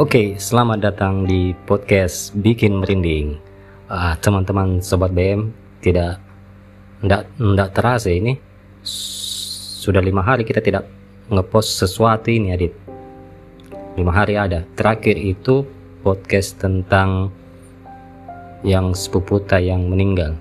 Oke, 0.00 0.40
selamat 0.40 0.80
datang 0.80 1.28
di 1.28 1.52
podcast 1.68 2.32
Bikin 2.32 2.80
Merinding. 2.80 3.36
Ah, 3.84 4.16
teman-teman 4.16 4.80
sobat 4.80 5.12
BM, 5.12 5.52
tidak 5.84 6.16
ndak 7.04 7.28
ndak 7.36 7.76
terasa 7.76 8.08
ini 8.08 8.40
S- 8.80 9.76
sudah 9.84 10.00
lima 10.00 10.24
hari 10.24 10.48
kita 10.48 10.64
tidak 10.64 10.88
ngepost 11.28 11.84
sesuatu 11.84 12.32
ini, 12.32 12.48
Adit. 12.48 12.72
Lima 14.00 14.16
hari 14.16 14.40
ada. 14.40 14.64
Terakhir 14.72 15.20
itu 15.20 15.68
podcast 16.00 16.56
tentang 16.56 17.28
yang 18.64 18.96
sepuputa 18.96 19.60
yang 19.60 19.84
meninggal. 19.84 20.32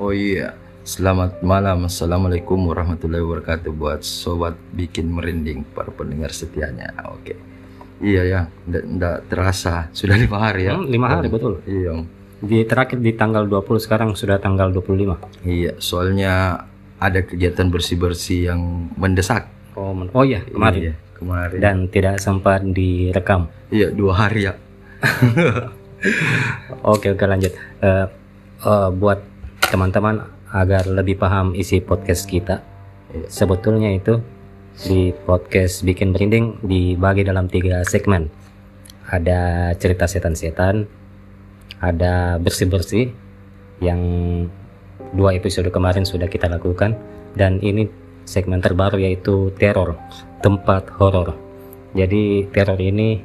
Oh 0.00 0.16
iya, 0.16 0.56
selamat 0.88 1.44
malam. 1.44 1.92
Assalamualaikum 1.92 2.56
warahmatullahi 2.72 3.20
wabarakatuh 3.20 3.68
buat 3.68 4.00
sobat 4.00 4.56
bikin 4.72 5.12
merinding 5.12 5.60
para 5.76 5.92
pendengar 5.92 6.32
setianya. 6.32 6.88
Oke. 7.12 7.53
Iya 7.98 8.22
ya, 8.24 8.40
ndak 8.66 9.28
terasa 9.28 9.86
sudah 9.90 10.14
lima 10.14 10.38
hari 10.40 10.66
ya. 10.66 10.74
Hmm, 10.74 10.86
lima 10.86 11.06
hari, 11.08 11.28
betul. 11.28 11.62
Iya, 11.62 12.02
Di 12.38 12.66
terakhir 12.66 12.98
di 12.98 13.12
tanggal 13.12 13.46
20 13.46 13.78
sekarang 13.78 14.10
sudah 14.12 14.36
tanggal 14.36 14.68
25. 14.68 15.16
iya. 15.42 15.72
Soalnya 15.78 16.64
ada 16.96 17.20
kegiatan 17.20 17.68
bersih 17.68 17.96
bersih 17.96 18.50
yang 18.50 18.60
mendesak. 18.94 19.46
Oh, 19.74 19.90
men- 19.90 20.10
oh 20.10 20.22
iya, 20.22 20.42
kemarin. 20.42 20.80
Iya, 20.80 20.94
kemarin. 21.14 21.58
Dan 21.58 21.76
tidak 21.88 22.18
sempat 22.18 22.62
direkam. 22.62 23.48
Iya, 23.68 23.90
dua 23.90 24.12
hari 24.16 24.46
ya. 24.46 24.54
Oke 26.84 27.08
oke 27.10 27.24
lanjut. 27.24 27.52
Eh, 27.80 28.06
eh, 28.60 28.88
buat 28.92 29.24
teman-teman 29.64 30.20
agar 30.50 30.84
lebih 30.84 31.16
paham 31.16 31.52
isi 31.52 31.80
podcast 31.80 32.28
kita, 32.28 32.60
Iya. 33.08 33.26
sebetulnya 33.26 33.88
itu 33.90 34.20
di 34.74 35.14
podcast 35.22 35.86
bikin 35.86 36.10
merinding 36.10 36.58
dibagi 36.66 37.22
dalam 37.22 37.46
tiga 37.46 37.86
segmen. 37.86 38.26
Ada 39.06 39.70
cerita 39.78 40.10
setan-setan, 40.10 40.88
ada 41.78 42.42
bersih-bersih 42.42 43.14
yang 43.78 44.00
dua 45.14 45.38
episode 45.38 45.70
kemarin 45.70 46.02
sudah 46.02 46.26
kita 46.26 46.50
lakukan, 46.50 46.98
dan 47.38 47.62
ini 47.62 47.86
segmen 48.26 48.58
terbaru 48.58 48.98
yaitu 48.98 49.54
teror 49.54 49.94
tempat 50.42 50.90
horor. 50.98 51.36
Jadi 51.94 52.50
teror 52.50 52.80
ini 52.80 53.22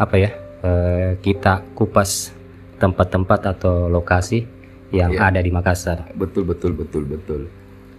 apa 0.00 0.16
ya? 0.16 0.30
eh, 0.64 1.20
kita 1.20 1.60
kupas 1.76 2.32
tempat-tempat 2.80 3.52
atau 3.52 3.84
lokasi 3.92 4.48
yang 4.96 5.12
Iya. 5.12 5.28
ada 5.28 5.40
di 5.44 5.52
Makassar. 5.52 6.08
Betul 6.16 6.48
betul 6.48 6.72
betul 6.72 7.04
betul. 7.04 7.40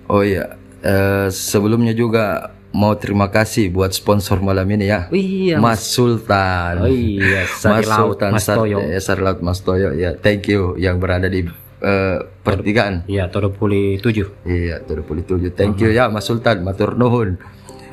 Oh 0.09 0.25
iya, 0.25 0.57
eh, 0.81 1.29
sebelumnya 1.29 1.93
juga 1.93 2.54
mau 2.75 2.91
terima 2.93 3.31
kasih 3.31 3.71
buat 3.71 3.89
sponsor 3.89 4.43
malam 4.43 4.67
ini 4.67 4.85
ya. 4.85 5.07
Iya. 5.09 5.55
Mas 5.57 5.87
Sultan. 5.87 6.83
Oh 6.83 6.91
iya, 6.91 7.47
Sari 7.47 7.81
Mas 7.81 7.87
Laut, 7.87 7.99
Sultan 8.19 8.31
Mas 8.35 8.43
Sar- 8.43 8.57
Toyo. 8.59 8.77
eh, 8.83 8.99
Sari 8.99 9.21
Laut 9.23 9.39
Mas 9.39 9.59
Toyo 9.63 9.89
ya. 9.95 10.11
Thank 10.13 10.51
you 10.51 10.75
yang 10.75 10.99
berada 10.99 11.25
di 11.25 11.47
eh, 11.79 12.17
pertigaan. 12.41 13.07
Iya, 13.07 13.31
Todopuli 13.31 13.95
7. 13.97 14.43
Iya, 14.43 14.83
tujuh 14.83 15.03
puluh 15.03 15.23
tujuh. 15.23 15.55
Thank 15.55 15.79
you 15.79 15.89
ya 15.89 16.11
Mas 16.11 16.27
Sultan. 16.27 16.61
Matur 16.61 16.93
nuhun. 16.93 17.39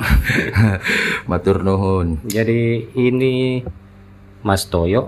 Matur 1.30 1.62
nuhun. 1.62 2.18
Jadi 2.26 2.90
ini 2.92 3.62
Mas 4.42 4.66
Toyo 4.66 5.06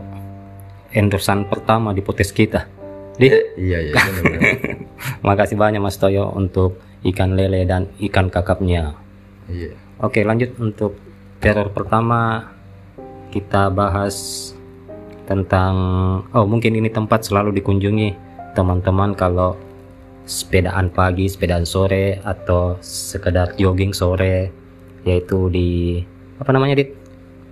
endorsan 0.90 1.50
pertama 1.50 1.90
di 1.90 2.00
podcast 2.00 2.30
kita. 2.30 2.70
Di, 3.14 3.26
Iya 3.58 3.78
iya. 3.80 3.94
benar-benar. 3.94 4.42
makasih 5.26 5.54
banyak 5.54 5.78
Mas 5.78 5.98
Toyo 5.98 6.30
untuk 6.30 6.78
ikan 7.02 7.34
lele 7.34 7.62
dan 7.64 7.90
ikan 8.00 8.30
kakapnya. 8.30 8.94
Iya. 9.48 9.72
Oke, 10.02 10.26
lanjut 10.26 10.52
untuk 10.58 10.98
teror 11.38 11.70
pertama 11.70 12.50
kita 13.30 13.70
bahas 13.70 14.50
tentang 15.24 15.74
oh 16.30 16.46
mungkin 16.46 16.76
ini 16.76 16.92
tempat 16.92 17.24
selalu 17.24 17.56
dikunjungi 17.60 18.14
teman-teman 18.54 19.16
kalau 19.16 19.56
sepedaan 20.24 20.88
pagi, 20.88 21.28
sepedaan 21.28 21.68
sore 21.68 22.20
atau 22.24 22.80
sekedar 22.80 23.56
jogging 23.60 23.92
sore 23.92 24.48
yaitu 25.04 25.52
di 25.52 26.00
apa 26.40 26.50
namanya 26.52 26.80
Dit? 26.80 26.96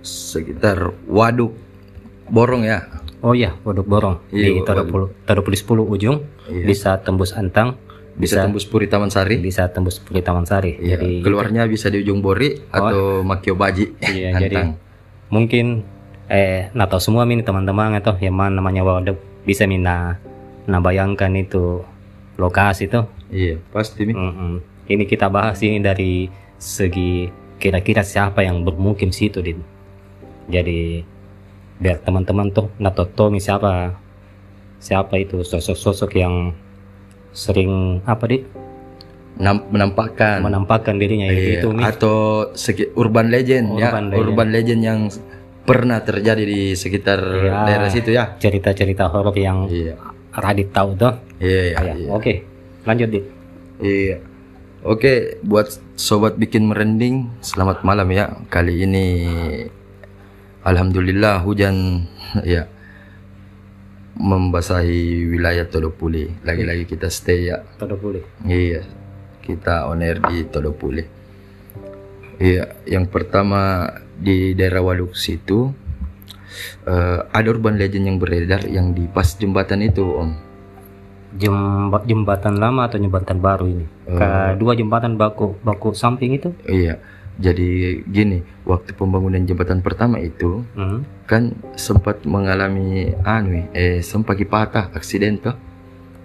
Sekitar 0.03 0.91
waduk 1.07 1.53
borong 2.27 2.65
ya. 2.65 2.81
Oh 3.23 3.31
iya, 3.31 3.55
Waduk 3.63 3.87
Borong 3.87 4.19
Iya, 4.35 4.51
di 4.51 4.59
Waduk. 4.59 4.67
Todopuli 4.67 5.07
Todopuli 5.23 5.55
10 5.55 5.87
ujung 5.95 6.17
Iya. 6.51 6.67
bisa 6.67 6.99
tembus 6.99 7.31
Antang, 7.31 7.79
Bisa, 8.13 8.37
bisa 8.37 8.45
tembus 8.45 8.65
Puri 8.69 8.85
Taman 8.85 9.09
Sari. 9.09 9.41
bisa 9.41 9.65
tembus 9.73 9.97
Puri 9.97 10.21
Taman 10.21 10.45
Sari. 10.45 10.77
Iya. 10.77 11.01
Jadi 11.01 11.25
Keluarnya 11.25 11.65
bisa 11.65 11.89
di 11.89 12.05
ujung 12.05 12.21
Bori 12.21 12.53
atau 12.69 13.25
Makio 13.25 13.57
Baji. 13.57 13.85
Iya, 14.13 14.37
jadi 14.37 14.77
mungkin 15.33 15.81
eh 16.29 16.69
nah 16.77 16.85
tahu 16.85 17.01
semua 17.01 17.25
ini 17.25 17.41
teman-teman 17.41 17.97
atau 17.97 18.13
yang 18.21 18.37
mana 18.37 18.61
namanya 18.61 18.85
waduk 18.85 19.17
bisa 19.43 19.67
mina 19.67 20.15
nah 20.63 20.79
bayangkan 20.79 21.33
itu 21.35 21.81
lokasi 22.37 22.87
tuh. 22.87 23.09
Iya, 23.33 23.57
pasti 23.73 24.05
nih. 24.05 24.15
Mm-mm. 24.15 24.53
Ini 24.89 25.03
kita 25.09 25.27
bahas 25.27 25.57
ini 25.65 25.81
dari 25.81 26.29
segi 26.61 27.27
kira-kira 27.57 28.05
siapa 28.05 28.45
yang 28.45 28.61
bermukim 28.61 29.09
situ 29.09 29.41
din. 29.41 29.59
Jadi 30.47 31.01
biar 31.81 31.99
teman-teman 32.05 32.53
tuh 32.53 32.69
natotomi 32.77 33.41
siapa 33.41 33.97
siapa 34.77 35.15
itu 35.17 35.41
sosok-sosok 35.41 36.11
yang 36.19 36.53
sering 37.33 37.99
apa 38.03 38.25
di 38.25 38.37
Nam- 39.33 39.65
menampakkan 39.67 40.39
menampakkan 40.39 40.93
dirinya 40.95 41.25
itu 41.25 41.41
Iya, 41.41 41.53
itu 41.57 41.69
nih. 41.73 41.83
atau 41.83 42.17
segi 42.53 42.85
urban 42.93 43.27
legend 43.27 43.73
ya, 43.75 43.89
Urban 43.89 44.05
legend. 44.07 44.21
urban 44.23 44.49
legend 44.51 44.81
yang 44.83 44.99
pernah 45.63 45.99
terjadi 45.99 46.43
di 46.43 46.61
sekitar 46.73 47.17
Iya. 47.17 47.65
daerah 47.65 47.89
situ 47.89 48.13
ya. 48.13 48.37
cerita-cerita 48.37 49.09
horor 49.09 49.33
yang 49.33 49.65
Iya. 49.65 49.97
Radit 50.31 50.69
tahu 50.69 50.93
tuh. 50.93 51.13
Iya, 51.37 51.61
iya, 51.67 51.77
Ya, 51.79 51.93
iya. 51.95 52.09
Oke, 52.09 52.45
lanjut 52.83 53.09
dit. 53.09 53.25
Iya. 53.79 54.17
Oke, 54.83 55.13
buat 55.41 55.65
sobat 55.95 56.35
bikin 56.35 56.67
merending, 56.67 57.31
selamat 57.39 57.81
malam 57.81 58.09
ya. 58.09 58.37
Kali 58.47 58.83
ini 58.83 59.05
alhamdulillah 60.61 61.41
hujan 61.41 62.05
ya 62.45 62.67
membasahi 64.17 65.25
wilayah 65.33 65.65
Todopuli. 65.65 66.29
Lagi-lagi 66.45 66.85
kita 66.85 67.09
stay 67.09 67.49
ya. 67.49 67.65
Todo 67.81 67.97
boleh. 67.97 68.21
Iya, 68.45 68.85
kita 69.41 69.89
on 69.89 70.05
air 70.05 70.21
di 70.21 70.45
Todopuli. 70.45 71.03
Iya, 72.37 72.73
yang 72.89 73.09
pertama 73.09 73.89
di 74.17 74.53
daerah 74.57 74.81
Waduk 74.81 75.17
situ 75.17 75.69
eh, 76.85 77.19
ada 77.23 77.47
urban 77.49 77.77
legend 77.77 78.05
yang 78.13 78.17
beredar 78.21 78.65
yang 78.69 78.93
di 78.93 79.09
pas 79.09 79.25
jembatan 79.37 79.81
itu, 79.81 80.05
Om. 80.05 80.31
Jemba- 81.33 82.05
jembatan 82.05 82.61
lama 82.61 82.85
atau 82.85 83.01
jembatan 83.01 83.41
baru 83.41 83.65
ini? 83.65 83.85
Kedua 84.05 84.77
jembatan 84.77 85.17
baku 85.17 85.57
baku 85.65 85.97
samping 85.97 86.37
itu? 86.37 86.53
Iya. 86.69 87.01
Jadi 87.35 87.69
gini, 88.05 88.37
waktu 88.63 88.93
pembangunan 88.93 89.41
jembatan 89.41 89.79
pertama 89.79 90.17
itu 90.17 90.61
Hmm. 90.71 91.01
kan 91.23 91.49
sempat 91.73 92.21
mengalami 92.23 93.09
anu 93.19 93.69
eh 93.71 93.99
sempat 93.99 94.37
patah 94.43 94.91
aksiden 94.91 95.37
tuh. 95.37 95.55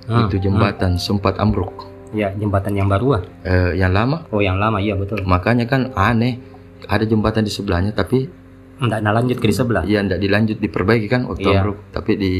Hmm, 0.04 0.24
Itu 0.24 0.36
jembatan 0.38 0.96
sempat 0.96 1.36
ambruk. 1.36 1.84
Ya, 2.10 2.32
jembatan 2.32 2.72
yang 2.72 2.88
baru 2.88 3.20
ah. 3.20 3.22
Eh, 3.42 3.76
yang 3.76 3.92
lama 3.92 4.24
Oh, 4.28 4.40
yang 4.40 4.56
lama 4.56 4.80
iya 4.80 4.96
betul. 4.96 5.20
makanya 5.22 5.64
kan 5.64 5.92
aneh 5.92 6.40
ada 6.84 7.04
jembatan 7.04 7.44
di 7.44 7.52
sebelahnya 7.52 7.92
tapi 7.92 8.24
Enggak 8.78 9.02
nah 9.02 9.10
lanjut 9.10 9.36
ke 9.36 9.44
di 9.44 9.52
sebelah. 9.52 9.82
ya 9.84 10.00
ndak 10.00 10.16
dilanjut 10.16 10.56
diperbaiki 10.56 11.04
kan 11.06 11.26
waktu 11.26 11.44
Iya. 11.44 11.60
ambruk 11.60 11.78
tapi 11.90 12.12
di 12.14 12.32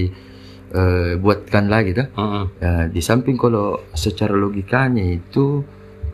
eh, 0.69 1.17
buatkan 1.17 1.65
lagi 1.67 1.93
tuh. 1.93 2.09
Heeh. 2.11 2.45
Ya, 2.59 2.73
di 2.87 3.01
samping 3.01 3.37
kalau 3.37 3.81
secara 3.92 4.33
logikanya 4.33 5.01
itu 5.03 5.65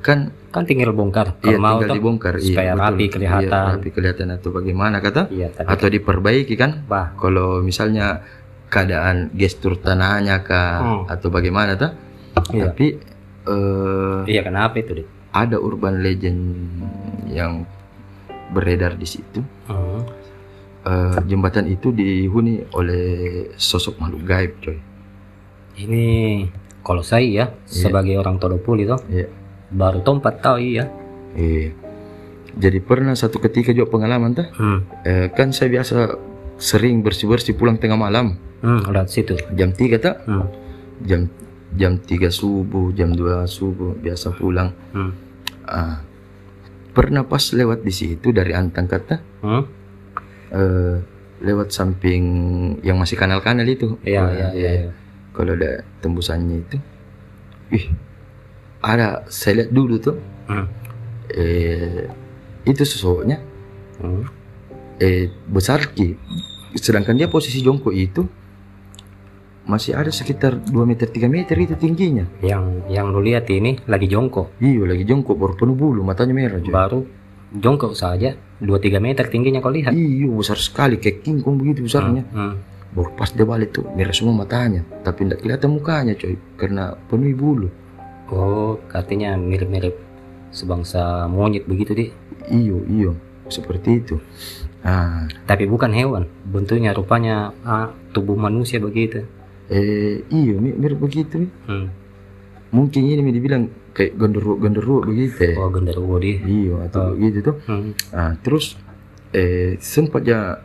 kan 0.00 0.31
Kan 0.54 0.62
tinggal 0.64 0.94
bongkar. 0.94 1.34
Kalau 1.36 1.50
iya 1.50 1.58
mau 1.58 1.82
tinggal 1.82 1.98
dibongkar 1.98 2.34
iya, 2.38 2.46
supaya 2.46 2.70
betul. 2.72 2.84
rapi 2.86 3.04
kelihatan. 3.10 3.50
Iya, 3.50 3.72
rapi 3.74 3.88
kelihatan 3.90 4.26
atau 4.30 4.48
bagaimana 4.48 4.96
kata 5.02 5.22
Iya, 5.28 5.48
atau 5.58 5.86
diperbaiki 5.90 6.54
kan 6.54 6.86
bah. 6.86 7.10
kalau 7.18 7.58
misalnya 7.58 8.22
keadaan 8.70 9.34
gestur 9.34 9.74
tanahnya 9.76 10.40
kah 10.40 10.78
Hmm. 10.78 11.02
atau 11.06 11.28
bagaimana 11.28 11.74
tuh 11.74 11.90
Iya. 12.50 12.70
tapi 12.70 12.86
eh, 13.44 14.20
Iya, 14.24 14.40
kenapa 14.42 14.78
itu, 14.78 15.02
Dit? 15.02 15.08
ada 15.30 15.58
urban 15.58 15.98
legend 15.98 16.40
yang 17.28 17.66
beredar 18.50 18.94
di 18.94 19.04
situ 19.04 19.42
Hmm. 19.66 20.06
Eh, 20.84 21.16
jembatan 21.24 21.64
itu 21.66 21.90
dihuni 21.90 22.60
oleh 22.70 23.04
sosok 23.56 23.96
makhluk 23.98 24.22
gaib 24.22 24.52
coy 24.60 24.78
Ini 25.74 26.04
kalau 26.80 27.00
saya 27.00 27.24
ya 27.24 27.46
sebagai 27.64 28.14
orang 28.14 28.38
Todopuli 28.38 28.84
tuh 28.84 29.00
Iya. 29.08 29.26
Baru 29.75 30.00
tuh 30.00 30.15
empat 30.15 30.35
tahu 30.38 30.56
iya. 30.56 30.87
Iya. 31.35 31.75
Jadi 32.55 32.79
pernah 32.79 33.12
satu 33.12 33.37
ketika 33.38 33.71
juga 33.71 33.91
pengalaman 33.91 34.31
tuh 34.32 34.47
Hmm. 34.53 34.87
eh, 35.03 35.26
kan 35.29 35.50
saya 35.50 35.69
biasa 35.73 36.15
sering 36.56 37.03
bersih 37.03 37.26
bersih 37.26 37.53
pulang 37.53 37.75
tengah 37.75 37.99
malam 37.99 38.38
Hmm, 38.61 38.81
lihat 38.87 39.11
situ. 39.11 39.35
jam 39.53 39.71
3 39.71 39.99
tak 39.99 40.23
Hmm. 40.25 40.47
jam 41.03 41.26
jam 41.75 41.99
3 41.99 42.31
subuh 42.31 42.88
jam 42.91 43.11
2 43.11 43.44
subuh 43.44 43.93
biasa 43.94 44.31
pulang 44.32 44.71
Hmm. 44.91 45.11
ah 45.65 45.99
pernah 46.88 47.23
pas 47.23 47.43
lewat 47.50 47.82
di 47.82 47.91
situ 47.91 48.31
dari 48.31 48.55
Antang 48.55 48.87
kata 48.87 49.19
Hmm? 49.41 49.67
eh, 50.49 50.97
lewat 51.41 51.69
samping 51.69 52.23
yang 52.81 52.97
masih 52.97 53.19
kanal-kanal 53.19 53.67
itu 53.67 53.99
Iya, 54.00 54.21
Ah, 54.21 54.31
iya, 54.31 54.49
iya. 54.55 54.71
iya. 54.79 54.91
kalau 55.32 55.53
ada 55.53 55.82
tembusannya 55.99 56.62
itu 56.62 56.76
ih 57.73 57.91
ada 58.84 59.25
saya 59.26 59.54
lihat 59.58 59.70
dulu 59.70 59.96
tuh 59.98 60.16
Hmm. 60.44 60.69
eh 61.31 62.04
itu 62.62 62.84
sosoknya 62.84 63.40
Hmm. 63.96 64.28
eh 64.98 65.32
besar 65.46 65.88
ki 65.88 66.14
sedangkan 66.76 67.16
dia 67.16 67.26
posisi 67.26 67.58
jongkok 67.58 67.90
itu 67.90 68.22
masih 69.64 69.96
ada 69.96 70.12
sekitar 70.12 70.60
2 70.60 70.76
meter 70.84 71.08
3 71.08 71.25
meter 71.26 71.56
itu 71.56 71.72
tingginya 71.75 72.28
Yang 72.38 72.84
yang 72.86 73.08
lu 73.08 73.25
lihat 73.25 73.48
ini 73.48 73.81
lagi 73.86 74.04
jongkok. 74.04 74.52
iya 74.60 74.84
lagi 74.84 75.02
jongkok 75.02 75.32
baru 75.34 75.54
penuh 75.54 75.72
bulu 75.75 76.04
matanya 76.04 76.37
merah 76.37 76.60
coy. 76.60 76.69
Baru 76.69 77.00
jongkok 77.50 77.96
saja 77.96 78.37
2-3 78.60 79.00
meter 79.00 79.25
tingginya 79.25 79.58
kau 79.58 79.72
lihat. 79.72 79.96
iya 79.96 80.28
besar 80.28 80.60
sekali 80.60 81.00
kayak 81.00 81.25
kingkong 81.25 81.56
begitu 81.56 81.80
besarnya 81.80 82.28
Hmm. 82.28 82.60
baru 82.92 83.10
pas 83.16 83.32
dia 83.32 83.42
balik 83.42 83.72
tuh 83.72 83.88
merah 83.90 84.12
semua 84.12 84.37
matanya 84.37 84.84
tapi 85.00 85.25
tidak 85.25 85.40
kelihatan 85.40 85.70
mukanya 85.72 86.12
coy 86.12 86.37
karena 86.54 86.94
penuh 87.08 87.32
bulu 87.32 87.69
Oh, 88.26 88.81
katanya 88.88 89.37
mirip-mirip 89.37 89.94
sebangsa 90.49 91.26
monyet 91.26 91.65
begitu 91.65 91.93
deh. 91.93 92.11
iyo 92.47 92.81
iyo 92.87 93.12
seperti 93.47 94.00
itu 94.00 94.17
ah 94.81 95.25
Tapi 95.44 95.65
bukan 95.65 95.91
hewan. 95.91 96.25
Bentuknya 96.44 96.93
rupanya 96.93 97.53
ah, 97.62 97.88
tubuh 98.12 98.37
manusia 98.37 98.76
begitu. 98.79 99.25
eh 99.67 100.21
iyo 100.29 100.61
mi- 100.61 100.75
mirip 100.75 101.00
begitu. 101.00 101.49
Hmm. 101.65 101.88
mungkin 102.69 103.06
ini 103.06 103.31
dibilang 103.31 103.71
kayak 103.94 104.19
genderuwo 104.19 104.59
genderuwo 104.59 105.06
begitu 105.06 105.41
ya 105.41 105.55
Oh, 105.56 105.71
genderuwo 105.71 106.19
dia. 106.19 106.37
iyo 106.43 106.82
atau 106.82 107.15
begitu 107.15 107.38
tuh 107.44 107.56
Hmm. 107.65 107.94
Ah, 108.11 108.35
terus 108.37 108.75
eh 109.31 109.79
sempat 109.79 110.23
ya 110.23 110.59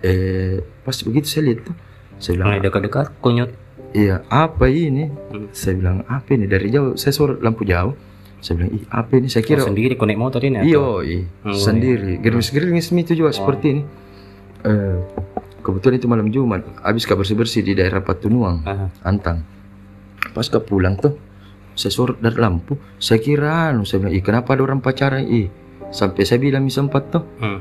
eh 0.00 0.58
pas 0.82 0.94
begitu 1.00 1.24
saya 1.24 1.42
lihat 1.48 1.64
tuh 1.64 1.76
saya 2.18 2.32
bilang 2.36 2.58
dekat-dekat 2.60 3.06
kunyut. 3.18 3.50
Iya 3.92 4.24
apa 4.28 4.66
ini? 4.68 5.08
Hmm. 5.08 5.48
saya 5.52 5.76
bilang 5.76 6.04
apa 6.04 6.28
ini? 6.32 6.44
Dari 6.48 6.68
jauh 6.68 6.96
saya 6.96 7.12
sorot 7.12 7.40
lampu 7.40 7.64
jauh. 7.64 7.92
Saya 8.42 8.58
bilang 8.58 8.70
ih 8.74 8.84
apa 8.90 9.12
ini? 9.16 9.30
Saya 9.30 9.46
Kira 9.46 9.62
kira 9.62 9.70
sendiri 9.70 9.94
konek 9.94 10.18
motor 10.18 10.42
ini 10.42 10.66
iyo 10.66 10.98
Oh, 10.98 11.54
sendiri. 11.54 12.18
Gerimis-gerimis 12.18 12.90
itu 12.90 13.12
juga 13.14 13.30
seperti 13.30 13.66
ini. 13.78 13.82
Eh 14.66 14.98
kebetulan 15.62 15.96
itu 15.96 16.08
malam 16.10 16.26
Jumat. 16.28 16.66
Habis 16.82 17.06
ke 17.06 17.14
bersih-bersih 17.14 17.62
di 17.62 17.72
daerah 17.78 18.02
Patunuang 18.02 18.66
Ah, 18.66 18.90
Antang. 19.06 19.46
Pas 20.34 20.46
ke 20.46 20.58
pulang 20.58 20.98
tuh 20.98 21.14
saya 21.78 21.94
sorot 21.94 22.18
dari 22.18 22.36
lampu. 22.36 22.74
Saya 22.98 23.22
kira 23.22 23.70
anu 23.70 23.86
saya 23.86 24.02
bilang 24.04 24.14
ih 24.18 24.24
kenapa 24.26 24.58
ada 24.58 24.62
orang 24.66 24.82
pacaran? 24.82 25.22
Ih 25.22 25.46
sampai 25.94 26.24
saya 26.24 26.40
bilang 26.42 26.66
sempat 26.72 27.12
tuh 27.12 27.22
hmm. 27.38 27.60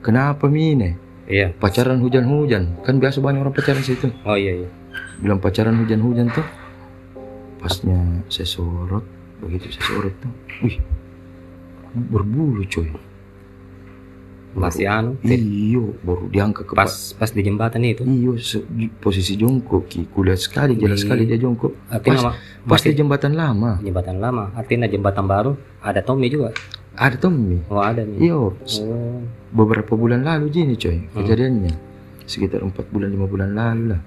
kenapa 0.00 0.46
mine 0.48 0.96
Iya. 1.26 1.50
pacaran 1.58 1.98
hujan-hujan. 1.98 2.86
Kan 2.86 3.02
biasa 3.02 3.18
banyak 3.18 3.42
orang 3.42 3.50
pacaran 3.50 3.82
situ. 3.82 4.14
Oh 4.22 4.38
iya 4.38 4.62
iya. 4.62 4.68
Bilang 5.18 5.38
pacaran 5.38 5.76
hujan-hujan 5.76 6.28
tuh 6.28 6.46
pasnya 7.58 7.96
saya 8.26 8.46
sorot 8.46 9.04
begitu 9.38 9.68
saya 9.70 9.84
sorot 9.86 10.14
tuh 10.16 10.32
wih 10.62 10.76
berbulu 12.06 12.62
coy 12.66 12.88
Masih 14.56 14.88
anu. 14.88 15.20
Iyo 15.20 15.92
baru 16.00 16.32
diangkat 16.32 16.64
ke 16.64 16.72
Pas 16.72 16.88
pas 17.12 17.28
di 17.28 17.44
jembatan 17.44 17.84
itu. 17.84 18.08
iyo 18.08 18.40
di 18.72 18.88
posisi 18.88 19.36
jongkok 19.36 19.84
ki 19.84 20.08
kulihat 20.08 20.40
sekali 20.40 20.72
jelas 20.72 21.04
sekali 21.04 21.28
dia 21.28 21.36
jongkok 21.36 21.76
Artinya 21.92 22.16
pas, 22.16 22.32
apa? 22.32 22.64
pas 22.64 22.80
di 22.80 22.96
jembatan 22.96 23.36
lama 23.36 23.76
jembatan 23.84 24.16
lama. 24.16 24.48
Artinya 24.56 24.88
jembatan 24.88 25.28
baru 25.28 25.52
ada 25.76 26.00
Tommy 26.00 26.32
juga. 26.32 26.56
ada 26.96 27.20
Tommy 27.20 27.60
Oh 27.68 27.84
ada 27.84 28.00
nih. 28.00 28.16
iyo 28.22 28.56
Oh. 28.80 29.20
beberapa 29.52 29.92
bulan 29.92 30.24
lalu 30.24 30.48
gini 30.48 30.72
coy 30.74 31.04
kejadiannya 31.12 31.76
sekitar 32.24 32.64
empat 32.64 32.88
bulan 32.88 33.12
lima 33.12 33.28
bulan 33.28 33.52
lalu 33.52 33.92
lah 33.92 34.00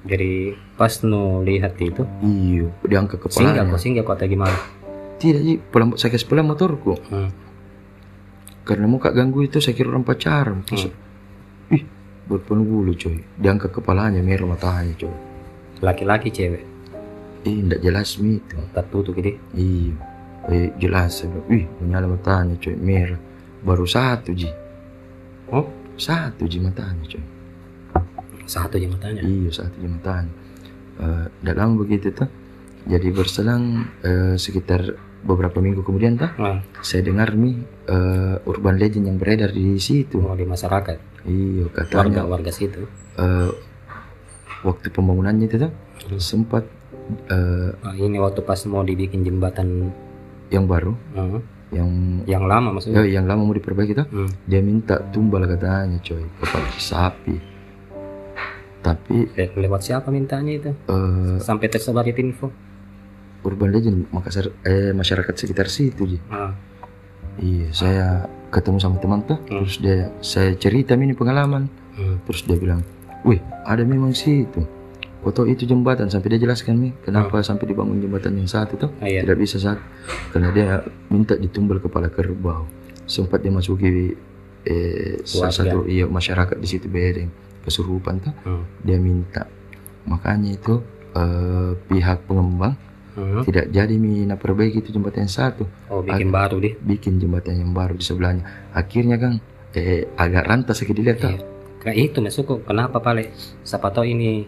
Jadi 0.00 0.56
pas 0.80 0.92
nu 1.04 1.44
lihat 1.44 1.76
itu 1.76 2.08
iyo 2.24 2.72
diangkat 2.88 3.20
singgah 3.28 3.52
kepalanya. 3.52 3.72
kok 3.76 3.80
singgah 3.80 4.04
kok 4.04 4.16
gimana? 4.24 4.56
tidak 5.20 5.40
ji 5.44 5.54
pelan 5.60 5.92
saya 6.00 6.10
kasih 6.16 6.26
pelan 6.26 6.48
motorku. 6.48 6.96
Hmm. 7.12 7.30
karena 8.64 8.86
muka 8.86 9.10
ganggu 9.10 9.44
itu 9.44 9.58
saya 9.58 9.74
kira 9.74 9.90
orang 9.90 10.06
pacaran 10.06 10.62
terus 10.62 10.88
ih 11.74 11.82
berpenuh 12.24 12.64
bulu 12.64 12.94
coy. 12.94 13.18
Diangkat 13.36 13.74
kepalanya 13.74 14.22
merah 14.22 14.46
matanya 14.46 14.94
coy. 14.94 15.12
Laki-laki 15.82 16.30
cewek? 16.30 16.64
Ih 17.44 17.66
tidak 17.66 17.80
jelas 17.82 18.16
mi. 18.22 18.38
Itu 18.38 18.56
tertutup 18.70 19.12
gitu. 19.18 19.36
iya. 19.58 19.92
Eh, 20.48 20.70
jelas. 20.78 21.26
Ih 21.50 21.66
menyala 21.82 22.06
matanya 22.08 22.54
coy 22.62 22.78
merah. 22.78 23.18
Baru 23.60 23.84
satu 23.84 24.32
ji. 24.32 24.48
Oh? 25.50 25.66
Satu 25.98 26.46
ji 26.46 26.62
matanya 26.62 27.04
coy 27.10 27.39
satu 28.50 28.74
jembatannya. 28.76 29.22
iya 29.22 29.50
satu 29.52 29.76
ji 29.76 29.86
matanya 29.86 30.32
Eh, 30.98 31.24
tidak 31.32 31.56
lama 31.56 31.74
begitu 31.78 32.10
tuh 32.10 32.28
jadi 32.82 33.08
berselang 33.08 33.62
eh, 34.00 34.36
sekitar 34.36 34.84
beberapa 35.22 35.56
minggu 35.56 35.80
kemudian 35.80 36.16
tuh 36.16 36.28
Nah, 36.34 36.60
saya 36.78 37.00
dengar 37.02 37.32
mi 37.32 37.56
eh, 37.86 38.36
urban 38.42 38.76
legend 38.76 39.04
yang 39.04 39.16
beredar 39.16 39.48
di 39.48 39.78
situ 39.78 40.18
mau 40.18 40.34
di 40.34 40.44
masyarakat 40.44 40.98
iya 41.24 41.64
warga 41.64 41.76
katanya 41.78 42.20
warga 42.26 42.50
situ. 42.50 42.84
eh, 43.16 43.50
waktu 44.60 44.86
pembangunannya 44.90 45.46
itu 45.46 45.56
tuh 45.58 45.72
Hmm. 46.00 46.16
sempat 46.16 46.64
eh, 47.26 47.70
Nah, 47.74 47.94
ini 47.94 48.16
waktu 48.18 48.40
pas 48.40 48.60
mau 48.64 48.80
dibikin 48.80 49.20
jembatan 49.20 49.88
yang 50.48 50.64
baru 50.64 50.92
hmm, 51.14 51.40
yang 51.70 51.88
yang 52.26 52.44
lama 52.44 52.72
maksudnya. 52.72 53.00
eh, 53.00 53.08
yang 53.10 53.24
lama 53.24 53.40
mau 53.42 53.52
diperbaiki 53.52 53.92
tuh 53.94 54.04
Hmm. 54.06 54.28
dia 54.42 54.60
minta 54.60 55.00
tumbal 55.08 55.44
katanya 55.46 55.96
coy 55.98 56.24
kepala 56.36 56.68
sapi 56.74 57.36
tapi 58.80 59.28
Le- 59.30 59.52
Lewat 59.58 59.80
siapa 59.82 60.08
mintanya 60.08 60.52
itu? 60.52 60.70
eh, 60.70 61.36
Sampai 61.38 61.68
tersebar 61.68 62.04
itu 62.04 62.20
info. 62.20 62.48
urban 63.40 63.70
legend 63.70 64.04
Makassar 64.10 64.52
eh 64.62 64.92
masyarakat 64.92 65.32
sekitar 65.34 65.64
situ 65.66 66.04
ji 66.06 66.18
Ah, 66.26 66.52
iya 67.38 67.68
saya 67.70 68.06
ketemu 68.48 68.76
sama 68.76 68.96
teman 68.96 69.20
tuh 69.22 69.40
Hmm. 69.42 69.64
terus 69.64 69.76
dia 69.76 70.12
saya 70.20 70.52
cerita 70.54 70.92
ini 70.92 71.12
pengalaman 71.12 71.64
hmm. 71.94 72.16
terus 72.22 72.42
dia 72.42 72.54
bilang 72.54 72.84
wih 73.22 73.38
ada 73.62 73.80
memang 73.82 74.12
situ 74.12 74.60
foto 75.18 75.44
itu 75.44 75.64
jembatan 75.64 76.08
sampai 76.08 76.28
dia 76.30 76.40
jelaskan 76.42 76.80
nih 76.80 76.92
kenapa 77.02 77.40
sampai 77.40 77.64
dibangun 77.66 77.96
jembatan 77.98 78.32
yang 78.34 78.44
satu 78.46 78.76
tuh 78.78 78.90
Ah, 78.98 79.06
iya. 79.06 79.20
tidak 79.20 79.36
bisa 79.38 79.56
saat 79.56 79.80
karena 80.30 80.48
dia 80.50 80.68
minta 81.06 81.32
ditumbal 81.34 81.76
kepala 81.78 82.08
kerbau 82.08 82.68
sempat 83.04 83.40
dia 83.40 83.48
masuki 83.48 84.12
eh, 84.62 85.20
salah 85.22 85.48
satu 85.50 85.84
iya 85.86 86.04
masyarakat 86.04 86.56
di 86.56 86.66
situ 86.66 86.86
bedeng 86.86 87.32
kesurupan 87.62 88.20
tuh 88.20 88.34
Hmm. 88.42 88.64
dia 88.80 88.96
minta 88.96 89.44
makanya 90.02 90.50
itu 90.50 90.80
eh, 91.10 91.72
pihak 91.86 92.24
pengembang 92.24 92.74
Hmm. 93.10 93.42
tidak 93.42 93.68
jadi 93.68 93.90
mina 93.92 94.34
perbaiki 94.34 94.78
itu 94.78 94.90
jembatan 94.90 95.26
yang 95.26 95.34
satu 95.34 95.66
Oh 95.88 95.98
bikin 96.00 96.30
baru 96.30 96.56
deh. 96.56 96.78
bikin 96.78 97.18
jembatan 97.18 97.58
yang 97.58 97.70
baru 97.70 97.92
di 97.92 98.02
sebelahnya 98.02 98.46
akhirnya 98.70 99.16
kan 99.16 99.32
eh, 99.72 100.06
agak 100.14 100.46
rantas 100.46 100.78
sedikit 100.78 100.96
dilihat 100.96 101.18
tuh 101.18 101.30
Iya. 101.30 101.42
Kayak 101.80 101.96
itu 102.06 102.18
masukku. 102.20 102.60
Kenapa 102.60 103.00
pale? 103.00 103.32
Siapa 103.62 103.88
tahu 103.88 104.04
ini 104.04 104.44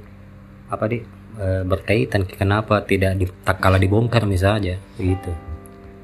apa 0.69 0.85
di 0.85 1.01
eh, 1.35 1.63
berkaitan 1.63 2.23
kenapa 2.23 2.81
tidak 2.83 3.17
di, 3.17 3.25
tak 3.43 3.57
kalah 3.59 3.77
dibongkar 3.77 4.23
misalnya 4.25 4.77
gitu. 4.95 5.33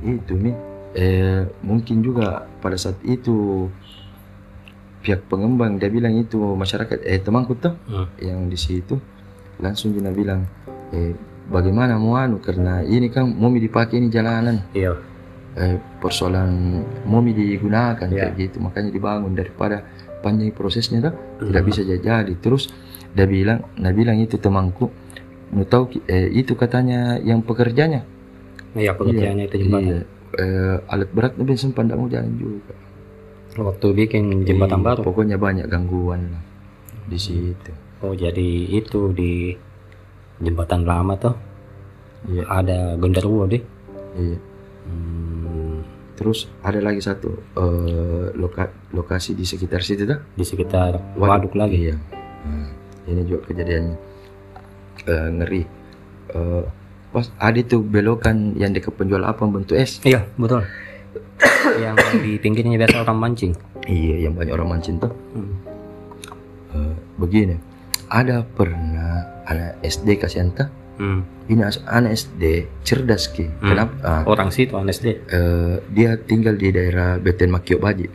itu 0.00 0.33
nih 0.35 0.57
eh, 0.95 1.43
mungkin 1.61 2.00
juga 2.00 2.43
pada 2.59 2.75
saat 2.75 2.97
itu 3.03 3.69
pihak 4.99 5.26
pengembang 5.26 5.78
dia 5.78 5.88
bilang 5.88 6.14
itu 6.14 6.37
masyarakat 6.37 6.99
eh 7.00 7.19
temanku 7.19 7.55
tuh 7.55 7.75
Hmm. 7.87 8.07
yang 8.19 8.47
di 8.47 8.57
situ 8.57 8.99
langsung 9.57 9.93
dia 9.93 10.11
bilang 10.11 10.45
eh 10.90 11.14
bagaimana 11.47 11.97
mau 11.97 12.14
anu 12.14 12.38
karena 12.38 12.83
ini 12.83 13.09
kan 13.09 13.25
momi 13.26 13.59
dipakai 13.59 13.97
ini 13.97 14.09
jalanan 14.09 14.62
Iya. 14.71 14.99
eh, 15.55 15.76
persoalan 15.99 16.50
momi 17.05 17.33
digunakan 17.33 18.05
Iya. 18.05 18.28
kayak 18.28 18.33
gitu 18.37 18.57
makanya 18.59 18.90
dibangun 18.90 19.33
daripada 19.33 19.87
panjang 20.19 20.50
prosesnya 20.50 20.99
tuh 21.00 21.14
tidak 21.40 21.62
Hmm. 21.62 21.69
bisa 21.71 21.81
jadi 21.83 22.33
terus 22.37 22.69
dia 23.11 23.25
bilang 23.25 23.62
nah 23.75 23.90
bilang 23.90 24.19
itu 24.19 24.37
temanku 24.37 24.90
mau 25.49 25.64
tahu 25.64 26.05
eh, 26.05 26.28
itu 26.28 26.52
katanya 26.52 27.17
yang 27.19 27.40
pekerjanya 27.40 28.05
Iya 28.75 28.93
pekerjaannya 28.93 29.45
itu 29.47 29.57
jembatan. 29.59 29.87
iya, 29.87 29.99
eh, 30.37 30.76
alat 30.87 31.09
berat 31.09 31.33
tapi 31.33 31.57
sempat 31.57 31.87
tidak 31.87 31.97
mau 31.97 32.07
jalan 32.07 32.33
juga 32.37 32.75
Waktu 33.55 33.87
bikin 33.97 34.45
jembatan 34.45 34.81
Iya, 34.81 34.87
baru. 34.87 35.00
pokoknya 35.02 35.37
banyak 35.37 35.67
gangguan 35.67 36.31
lah 36.31 36.43
di 37.05 37.17
situ. 37.17 37.73
Oh 37.99 38.12
jadi 38.12 38.45
itu 38.69 39.11
di 39.11 39.57
jembatan 40.38 40.85
lama 40.85 41.17
tuh? 41.17 41.35
Iya. 42.26 42.43
Ada 42.45 42.78
genderuwo 42.97 43.47
deh. 43.47 43.62
iya. 44.14 44.38
Hmm, 44.85 45.83
terus 46.14 46.49
ada 46.61 46.78
lagi 46.78 46.99
satu 46.99 47.28
eh, 47.55 48.26
loka- 48.33 48.73
lokasi 48.90 49.33
di 49.33 49.43
sekitar 49.43 49.81
situ 49.81 50.05
dah 50.05 50.19
di 50.28 50.43
sekitar 50.43 51.14
waduk. 51.14 51.55
lagi. 51.55 51.76
iya. 51.85 51.97
Nah, 52.40 52.71
ini 53.07 53.23
juga 53.25 53.47
kejadian 53.47 53.97
eh, 55.05 55.28
ngeri. 55.33 55.62
Eh, 56.28 56.62
pas 57.09 57.26
ada 57.37 57.61
tuh 57.62 57.81
belokan 57.81 58.52
yang 58.55 58.71
dekat 58.71 58.93
penjual 58.93 59.23
apa 59.23 59.40
bentuk 59.45 59.75
es. 59.75 59.99
Iya, 60.02 60.28
betul. 60.35 60.62
Yang 61.77 61.95
di 62.19 62.37
pinggirnya 62.37 62.77
biasa 62.77 63.03
orang 63.03 63.19
mancing. 63.19 63.53
iya 63.85 64.25
yang 64.25 64.35
banyak 64.35 64.53
orang 64.53 64.69
mancing 64.71 64.97
tuh 64.97 65.13
Hmm. 65.31 65.55
Eh, 66.69 66.95
begini 67.17 67.57
ada 68.07 68.45
pernah 68.45 69.21
anak 69.45 69.81
SD 69.83 70.17
kasihan 70.17 70.51
tuh 70.51 70.69
Hmm. 70.97 71.23
ini 71.47 71.63
anak 71.87 72.11
SD 72.13 72.43
cerdas 72.83 73.29
ki 73.29 73.47
Hmm. 73.47 73.69
kenapa 73.69 73.95
ah, 74.03 74.23
Orang 74.25 74.51
situ 74.51 74.75
anak 74.75 74.93
SD. 74.93 75.07
eh, 75.25 75.75
dia 75.89 76.19
tinggal 76.19 76.55
di 76.55 76.69
daerah 76.69 77.17
Beten 77.17 77.49
Makio 77.49 77.79
Baji 77.79 78.09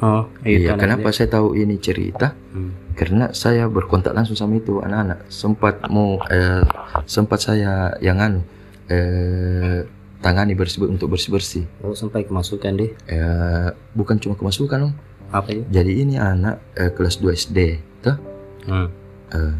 Oh, 0.00 0.24
iya 0.42 0.72
kenapa 0.74 1.08
SD. 1.08 1.16
saya 1.16 1.28
tahu 1.34 1.52
ini 1.54 1.76
cerita 1.76 2.32
Hmm. 2.50 2.72
karena 2.92 3.32
saya 3.32 3.66
berkontak 3.66 4.12
langsung 4.12 4.32
sama 4.34 4.54
itu 4.54 4.78
anak-anak 4.78 5.24
sempat 5.26 5.80
mau 5.88 6.20
eh, 6.26 6.62
sempat 7.04 7.40
saya 7.40 7.72
yang 7.98 8.16
anu 8.16 8.40
eh, 8.86 9.82
tangani 10.20 10.52
bersih 10.52 10.84
untuk 10.84 11.10
bersih 11.10 11.30
bersih 11.30 11.64
Oh, 11.80 11.92
sampai 11.92 12.22
kemasukan 12.22 12.72
deh. 12.74 12.92
eh, 13.06 13.68
bukan 13.92 14.16
cuma 14.16 14.34
kemasukan 14.34 14.78
om 14.82 14.92
Apa 15.28 15.50
ya? 15.50 15.62
jadi 15.72 15.92
ini 15.98 16.14
anak 16.16 16.60
eh, 16.74 16.90
kelas 16.90 17.16
2 17.16 17.32
SD 17.32 17.58
tuh 18.00 18.16
Hmm. 18.62 18.88
eh, 19.30 19.54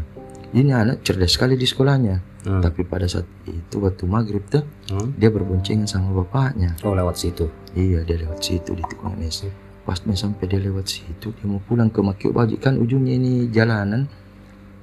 ini 0.53 0.69
anak 0.69 1.01
cerdas 1.01 1.31
sekali 1.31 1.53
di 1.53 1.63
sekolahnya 1.63 2.21
Hmm. 2.41 2.57
tapi 2.59 2.81
pada 2.83 3.05
saat 3.05 3.25
itu 3.43 3.77
waktu 3.77 4.03
maghrib 4.03 4.41
tuh 4.45 4.65
Hmm. 4.87 5.13
dia 5.13 5.29
berboncengan 5.29 5.85
sama 5.85 6.13
bapaknya 6.15 6.73
Oh, 6.81 6.91
lewat 6.91 7.15
situ. 7.15 7.49
iya 7.71 8.01
dia 8.01 8.17
lewat 8.17 8.39
situ 8.39 8.71
di 8.71 8.83
tikungan 8.83 9.21
es 9.21 9.45
pasnya 9.81 10.13
sampai 10.13 10.45
dia 10.45 10.57
lewat 10.57 10.85
situ 10.85 11.31
dia 11.31 11.45
mau 11.45 11.57
pulang 11.59 11.87
ke 11.87 11.99
Makio 11.99 12.29
Baji 12.29 12.55
kan 12.55 12.75
ujungnya 12.75 13.13
ini 13.13 13.31
jalanan 13.47 14.05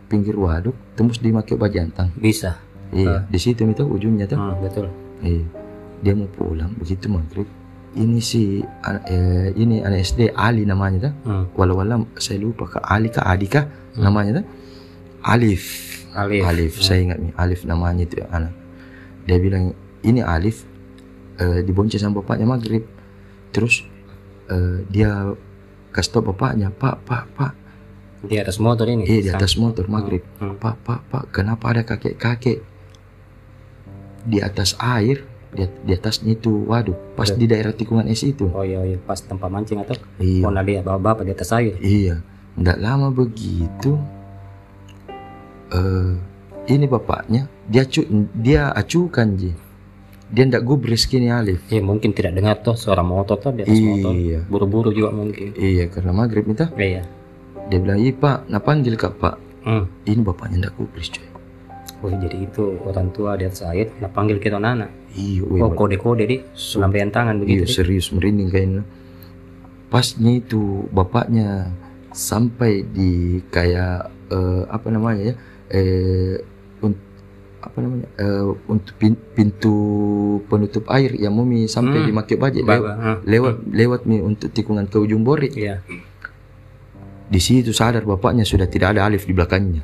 pinggir 0.05 0.35
waduk 0.35 0.75
tembus 0.95 1.19
di 1.19 1.31
Makio 1.31 1.55
Bajantang 1.55 2.11
Bisa. 2.15 2.59
iya 2.91 3.23
di 3.25 3.37
situ 3.37 3.63
itu 3.63 3.85
ujungnya 3.85 4.25
tuh 4.25 4.35
Hmm, 4.37 4.59
betul. 4.59 4.87
iya 5.21 5.45
dia 5.99 6.15
mau 6.15 6.29
pulang. 6.29 6.73
Begitu 6.75 7.07
maghrib. 7.07 7.49
Ini 7.91 8.21
si 8.21 8.61
eh, 9.09 9.49
ini 9.53 9.81
anak 9.81 10.05
SD 10.05 10.31
Ali 10.31 10.63
namanya 10.63 11.09
tuh 11.09 11.15
Hmm. 11.25 11.45
walau 11.57 11.77
walau 11.77 12.05
saya 12.15 12.39
lupa 12.39 12.69
ke 12.69 12.79
Ali 12.79 13.09
kah 13.09 13.25
Adi 13.25 13.47
kah? 13.47 13.65
Namanya 13.97 14.41
tuh 14.41 14.47
Alif. 15.25 15.65
Alif. 16.13 16.43
Alif. 16.45 16.73
Saya 16.79 17.03
ingat 17.03 17.19
nih 17.19 17.33
Alif 17.35 17.65
namanya 17.65 18.05
itu 18.05 18.21
anak. 18.29 18.53
Dia 19.25 19.37
bilang 19.39 19.73
ini 20.01 20.21
Alif 20.21 20.63
eh, 21.37 21.61
dibonceng 21.61 21.99
sama 21.99 22.21
bapaknya 22.21 22.47
maghrib. 22.47 22.85
Terus 23.51 23.83
eh, 24.47 24.85
dia 24.87 25.33
kasih 25.91 26.13
tau 26.13 26.23
bapaknya 26.23 26.69
pak 26.71 27.03
pak 27.03 27.25
pak 27.33 27.53
Di 28.19 28.37
atas 28.37 28.59
motor 28.59 28.85
ini. 28.85 29.07
eh 29.07 29.23
di 29.23 29.31
atas 29.31 29.57
motor 29.57 29.89
maghrib. 29.89 30.23
Hmm. 30.39 30.55
pak 30.55 30.77
pak 30.85 31.01
pak 31.09 31.25
kenapa 31.33 31.73
ada 31.73 31.83
kakek 31.83 32.15
kakek 32.15 32.59
di 34.23 34.39
atas 34.39 34.77
air 34.77 35.25
di, 35.49 35.65
di 35.83 35.93
atasnya 35.93 36.33
itu 36.33 36.65
waduh 36.65 36.93
pas 37.15 37.29
di 37.29 37.45
daerah 37.45 37.71
tikungan 37.71 38.05
es 38.07 38.21
itu 38.21 38.49
Oh 38.49 38.61
iya, 38.61 38.85
iya. 38.85 38.99
pas 38.99 39.17
tempat 39.17 39.49
mancing 39.49 39.81
atau? 39.81 39.97
iya 40.19 40.43
Oh, 40.43 40.51
nah 40.51 40.61
dia 40.61 40.81
bawa 40.81 40.99
bapak 40.99 41.25
di 41.25 41.33
atas 41.33 41.51
air. 41.51 41.77
Iya, 41.79 42.21
tidak 42.55 42.79
lama 42.79 43.09
begitu. 43.09 43.97
eh 45.69 46.13
ini 46.67 46.85
bapaknya 46.85 47.49
dia 47.65 47.85
cu 47.85 48.05
dia 48.35 48.69
acukan 48.71 49.29
ji. 49.35 49.53
Dia 50.29 50.45
ndak 50.45 50.61
gubris 50.61 51.05
kini 51.05 51.29
Alif. 51.29 51.65
Ya 51.67 51.81
mungkin 51.81 52.13
tidak 52.13 52.37
dengar 52.37 52.61
tuh 52.61 52.77
suara 52.77 53.01
motor 53.01 53.37
tuh 53.39 53.49
di 53.51 53.65
atas 53.65 53.77
motor. 53.79 54.13
Iya, 54.13 54.41
Buru-buru 54.45 54.93
juga 54.93 55.09
mungkin. 55.11 55.53
iya 55.55 55.89
karena 55.89 56.13
maghrib 56.13 56.45
itu 56.45 56.69
Iya. 56.75 57.05
dia 57.67 57.79
bilang 57.79 57.97
iya 57.97 58.13
pak, 58.13 58.45
nah 58.47 58.61
panggil 58.61 58.93
kak 58.95 59.17
pak. 59.17 59.37
Hmm. 59.61 59.85
Ini 60.03 60.21
bapaknya 60.21 60.57
ndak 60.63 60.77
gubris 60.77 61.09
coy. 61.09 61.25
Oh 61.99 62.07
jadi 62.09 62.39
itu 62.39 62.79
orang 62.87 63.11
tua 63.11 63.35
di 63.35 63.43
atas 63.43 63.67
air, 63.67 63.91
nah 63.99 64.07
panggil 64.07 64.39
kita 64.39 64.55
anak. 64.55 64.87
Iya, 65.11 65.43
Oh 65.59 65.73
kode-kode 65.73 66.25
di, 66.25 66.39
lambaian 66.77 67.11
tangan 67.11 67.35
iya 67.37 67.43
begitu. 67.43 67.65
di. 67.65 67.75
serius 67.75 68.07
merinding 68.15 68.49
kayaknya. 68.49 68.83
Pasnya 69.89 70.39
itu 70.39 70.87
bapaknya 70.89 71.75
sampai 72.11 72.85
di 72.85 73.43
kayak 73.49 74.15
eh, 74.31 74.63
apa 74.69 74.87
namanya 74.89 75.33
ya? 75.33 75.35
Eh 75.69 76.39
un- 76.79 77.03
apa 77.59 77.79
namanya? 77.81 78.07
Eh, 78.15 78.47
untuk 78.69 78.95
pin- 78.95 79.25
pintu 79.35 79.75
penutup 80.47 80.87
air 80.89 81.11
yang 81.13 81.35
mumi 81.35 81.67
sampai 81.67 81.99
Hmm. 81.99 82.07
di 82.07 82.13
Makio 82.15 82.37
Bapak, 82.39 82.63
lewat 82.63 82.95
lewat 83.27 83.55
lewat 83.67 84.01
mi 84.07 84.23
untuk 84.23 84.55
tikungan 84.55 84.87
ke 84.87 85.03
ujung 85.03 85.27
Bori. 85.27 85.51
Iya. 85.51 85.83
Di 87.27 87.41
situ 87.43 87.75
sadar 87.75 88.07
bapaknya 88.07 88.47
sudah 88.47 88.65
tidak 88.65 88.95
ada 88.95 89.05
alif 89.05 89.27
di 89.27 89.35
belakangnya. 89.35 89.83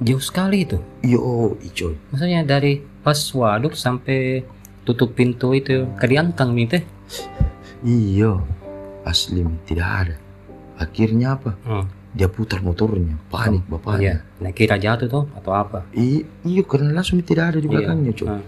Jauh 0.00 0.22
sekali 0.24 0.64
itu. 0.64 0.80
Yo, 1.04 1.60
icoy. 1.60 1.92
Maksudnya 2.08 2.40
dari 2.40 2.80
pas 3.04 3.20
waduk 3.36 3.76
sampai 3.76 4.40
tutup 4.88 5.12
pintu 5.12 5.52
itu 5.52 5.84
ke 6.00 6.06
diantang 6.08 6.56
nih 6.56 6.66
teh. 6.66 6.82
Iyo, 7.84 8.40
asli 9.04 9.44
tidak 9.68 9.88
ada. 9.88 10.16
Akhirnya 10.80 11.36
apa? 11.36 11.52
Hmm. 11.68 11.84
Dia 12.10 12.26
putar 12.26 12.58
motornya, 12.64 13.14
panik 13.30 13.62
Iya. 13.62 13.70
bapaknya. 13.70 14.14
Nah 14.42 14.50
kira 14.50 14.80
jatuh 14.80 15.06
tuh 15.06 15.24
atau 15.36 15.52
apa? 15.54 15.86
I, 15.94 16.24
iya 16.42 16.62
karena 16.66 16.90
langsung 16.96 17.20
tidak 17.22 17.54
ada 17.54 17.58
di 17.62 17.68
belakangnya 17.70 18.12
coy. 18.16 18.26
Ah. 18.26 18.42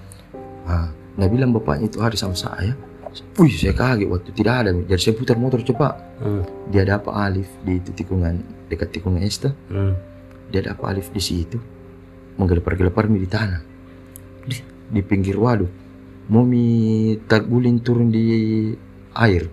Ah, 0.67 0.89
nah 1.21 1.27
bilang 1.29 1.53
bapaknya 1.53 1.87
itu 1.87 2.01
hari 2.01 2.17
sama 2.17 2.35
saya. 2.35 2.75
Wih 3.37 3.53
saya 3.53 3.77
kaget 3.77 4.09
waktu 4.09 4.33
tidak 4.33 4.55
ada. 4.65 4.71
Jadi 4.73 5.01
saya 5.05 5.15
putar 5.15 5.37
motor 5.37 5.61
cepat. 5.61 5.95
Hmm. 6.19 6.43
Dia 6.73 6.89
dapat 6.89 7.13
alif 7.13 7.49
di 7.61 7.77
itu 7.77 7.93
tikungan 7.93 8.41
dekat 8.73 8.89
tikungan 8.89 9.21
Esta. 9.21 9.53
Hmm. 9.69 9.93
Dia 10.53 10.61
dapat 10.63 10.85
alif 10.91 11.09
di 11.09 11.19
situ. 11.19 11.57
Menggelepar-gelepar 12.37 13.09
di 13.09 13.25
tanah. 13.25 13.61
Di, 14.45 14.57
di 14.89 15.01
pinggir 15.01 15.37
waduk. 15.37 15.69
Mau 16.29 16.45
mi 16.45 16.65
terguling 17.19 17.81
turun 17.81 18.09
di 18.09 18.25
air. 19.13 19.49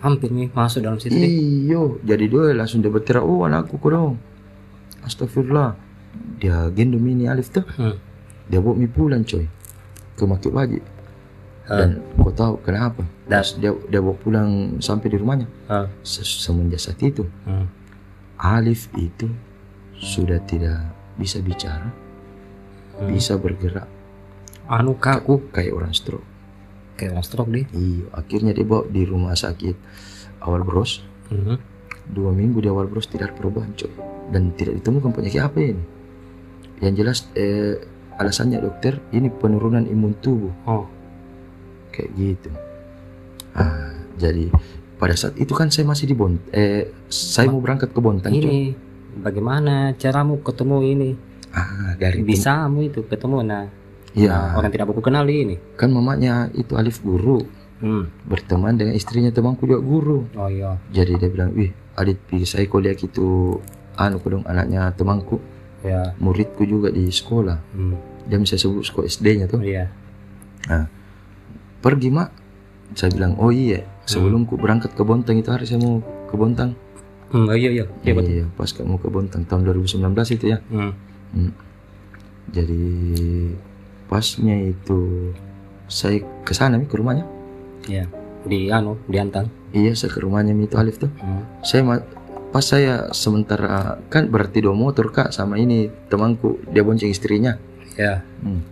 Hampir 0.00 0.28
nih 0.28 0.48
masuk 0.50 0.80
dalam 0.80 0.96
situ. 0.96 1.12
deh. 1.12 1.24
Iyo, 1.64 2.00
jadi 2.00 2.24
dia 2.24 2.52
langsung 2.52 2.80
dia 2.80 2.88
berteriak, 2.88 3.22
oh 3.22 3.44
anakku 3.44 3.76
kau 3.76 3.88
dong. 3.88 4.14
Astagfirullah. 5.00 5.76
Dia 6.36 6.68
gendong 6.70 7.04
ini 7.04 7.24
alif 7.24 7.48
tuh. 7.50 7.64
Hmm. 7.74 7.96
Dia 8.44 8.60
bawa 8.60 8.74
mi 8.74 8.84
pulang 8.84 9.22
coy. 9.22 9.48
Ke 10.14 10.24
Makit 10.24 10.52
Wajib. 10.52 10.84
Dan 11.64 12.04
kau 12.14 12.28
tahu 12.28 12.60
kenapa? 12.60 13.00
Pas 13.24 13.56
dia 13.56 13.72
dia 13.88 13.98
bawa 13.98 14.12
pulang 14.14 14.48
sampai 14.78 15.08
di 15.08 15.16
rumahnya. 15.16 15.48
Ah. 15.64 15.88
Se- 16.00 16.20
Semenjak 16.20 16.78
saat 16.78 17.00
itu, 17.00 17.24
Hmm. 17.42 17.64
Alif 18.36 18.92
itu 18.94 19.30
sudah 20.04 20.36
tidak 20.44 20.84
bisa 21.16 21.40
bicara, 21.40 21.88
Hmm. 22.94 23.10
bisa 23.10 23.34
bergerak 23.34 23.88
Anu 24.64 24.94
kaku 24.94 25.48
kayak 25.50 25.72
orang 25.72 25.92
stroke. 25.92 26.24
kayak 26.94 27.10
orang 27.12 27.26
stroke 27.26 27.50
deh. 27.50 27.66
Iya, 27.68 28.06
akhirnya 28.14 28.52
dia 28.52 28.62
bawa 28.62 28.86
di 28.86 29.02
rumah 29.02 29.34
sakit 29.34 29.76
awal 30.40 30.62
bros. 30.62 31.02
Hmm. 31.26 31.58
Dua 32.06 32.30
minggu 32.30 32.60
di 32.60 32.68
awal 32.68 32.86
bros 32.86 33.04
tidak 33.04 33.34
perubahan 33.34 33.74
coy. 33.74 33.90
Dan 34.30 34.54
tidak 34.54 34.78
ditemukan 34.80 35.10
penyakit 35.10 35.42
apa 35.42 35.58
ini. 35.58 35.84
Yang 36.80 36.94
jelas 36.96 37.18
eh, 37.34 37.76
alasannya 38.14 38.62
dokter 38.62 39.02
ini 39.10 39.26
penurunan 39.28 39.84
imun 39.84 40.14
tubuh 40.22 40.54
Oh. 40.64 40.86
kayak 41.90 42.10
gitu. 42.14 42.50
Ah, 43.52 43.90
jadi 44.16 44.48
pada 44.96 45.12
saat 45.12 45.34
itu 45.36 45.50
kan 45.52 45.68
saya 45.68 45.84
masih 45.84 46.06
di 46.06 46.14
Bont, 46.14 46.38
eh 46.50 46.88
saya 47.06 47.50
mau 47.50 47.58
berangkat 47.58 47.90
ke 47.90 48.00
Bontang. 48.00 48.32
Ini 48.32 48.70
bagaimana 49.16 49.94
caramu 49.94 50.42
ketemu 50.42 50.76
ini? 50.82 51.10
Ah, 51.54 51.94
dari 51.94 52.22
Bisamu 52.22 52.82
itu 52.82 53.06
ketemu 53.06 53.46
nah. 53.46 53.66
Iya, 54.14 54.30
nah, 54.30 54.58
orang 54.58 54.70
tidak 54.70 54.90
aku 54.90 55.02
kenal 55.02 55.26
ini. 55.26 55.58
kan 55.74 55.90
mamanya 55.90 56.46
itu 56.54 56.74
Alif 56.74 57.02
guru 57.02 57.42
Hmm. 57.82 58.06
berteman 58.24 58.78
dengan 58.78 58.94
istrinya 58.94 59.28
temanku 59.28 59.66
juga 59.66 59.82
guru. 59.82 60.24
Oh 60.38 60.46
iya. 60.46 60.78
Jadi 60.94 61.18
dia 61.18 61.28
bilang, 61.28 61.50
"Wih, 61.52 61.74
Adit 61.98 62.16
pergi 62.22 62.46
saya 62.46 62.64
kuliah 62.66 62.94
gitu 62.94 63.58
anu 63.94 64.18
dong 64.18 64.46
anaknya 64.46 64.88
temanku, 64.94 65.38
Ya. 65.82 66.14
muridku 66.16 66.62
juga 66.64 66.88
di 66.90 67.10
sekolah. 67.10 67.58
Hmm. 67.74 67.98
Dia 68.24 68.38
bisa 68.38 68.56
sebut 68.56 68.82
sekolah 68.82 69.06
SD-nya 69.06 69.46
tuh. 69.50 69.60
Iya. 69.60 69.90
Pergi, 71.82 72.08
Mak." 72.08 72.30
Saya 72.94 73.10
bilang, 73.10 73.34
"Oh 73.36 73.50
iya, 73.50 73.82
sebelum 74.06 74.46
ku 74.46 74.54
berangkat 74.54 74.94
ke 74.94 75.02
Bontang 75.02 75.36
itu 75.36 75.50
hari 75.50 75.66
saya 75.66 75.82
mau 75.82 75.98
ke 76.00 76.34
Bontang." 76.38 76.78
Hmm, 77.34 77.50
oh, 77.50 77.56
iya 77.58 77.70
iya. 77.74 77.84
Iya. 78.06 78.14
Iya, 78.22 78.46
pas 78.54 78.70
kamu 78.70 78.94
ke 79.02 79.10
Bontang 79.10 79.42
tahun 79.42 79.66
2019 79.66 80.06
itu 80.38 80.54
ya. 80.54 80.62
Hmm. 80.70 80.94
Hmm. 81.34 81.50
Jadi 82.54 82.82
pasnya 84.06 84.54
itu 84.70 85.34
saya 85.90 86.22
ke 86.46 86.54
sana 86.54 86.78
ke 86.86 86.94
rumahnya. 86.94 87.26
Iya. 87.90 88.06
Di 88.46 88.70
anu, 88.70 88.94
di 89.10 89.18
Antang. 89.18 89.50
Iya, 89.74 89.98
saya 89.98 90.14
ke 90.14 90.22
rumahnya 90.22 90.54
itu 90.54 90.78
Alif 90.78 91.02
tuh. 91.02 91.10
Hmm. 91.18 91.42
Saya 91.66 91.82
pas 92.54 92.62
saya 92.62 93.10
sementara 93.10 93.98
kan 94.06 94.30
berarti 94.30 94.62
dua 94.62 94.78
motor 94.78 95.10
kak 95.10 95.34
sama 95.34 95.58
ini 95.58 95.90
temanku 96.06 96.62
dia 96.70 96.86
bonceng 96.86 97.10
istrinya. 97.10 97.58
Ya. 97.98 98.22
Hmm. 98.46 98.62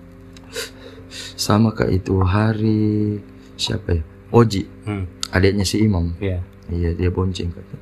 Sama 1.35 1.75
kak 1.75 1.91
itu 1.91 2.15
hari 2.23 3.19
siapa 3.59 3.99
ya? 3.99 4.03
Oji, 4.31 4.65
Hmm. 4.87 5.11
adiknya 5.35 5.67
si 5.67 5.83
Imam. 5.83 6.15
Iya. 6.23 6.47
Iya 6.71 6.95
dia 6.95 7.11
bonceng 7.11 7.51
kak. 7.51 7.82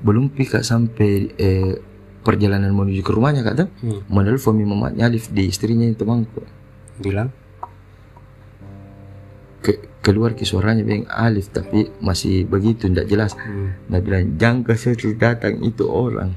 Belum 0.00 0.26
pi 0.26 0.44
kak 0.44 0.62
sampai 0.62 1.10
eh, 1.32 1.72
perjalanan 2.20 2.70
menuju 2.70 3.00
ke 3.00 3.10
rumahnya 3.10 3.40
kata 3.42 3.64
Hmm. 3.78 4.04
menelpon 4.06 4.56
mamatnya 4.58 5.06
Alif 5.06 5.28
di 5.28 5.46
istrinya 5.46 5.84
itu 5.84 6.02
mangko 6.02 6.44
Bilang? 6.96 7.32
ke, 9.58 9.72
keluar 10.00 10.32
ke 10.32 10.42
suaranya 10.42 10.80
bilang 10.80 11.04
Alif 11.06 11.48
tapi 11.48 11.88
masih 11.98 12.44
begitu 12.44 12.88
tidak 12.88 13.06
jelas 13.06 13.32
Hmm. 13.34 13.72
Dia 13.86 14.00
bilang 14.00 14.24
jangan 14.36 14.60
kasih 14.64 14.92
datang 15.14 15.60
itu 15.60 15.84
orang 15.84 16.32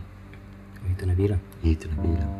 Itu 0.86 1.03
nak 1.03 1.15
bilang. 1.15 1.41
itu 1.62 1.84
dia 1.86 1.96
bilang 1.98 2.32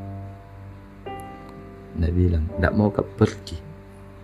dia 1.94 2.10
bilang 2.10 2.44
tidak 2.50 2.74
mau 2.74 2.90
kau 2.90 3.06
pergi 3.06 3.60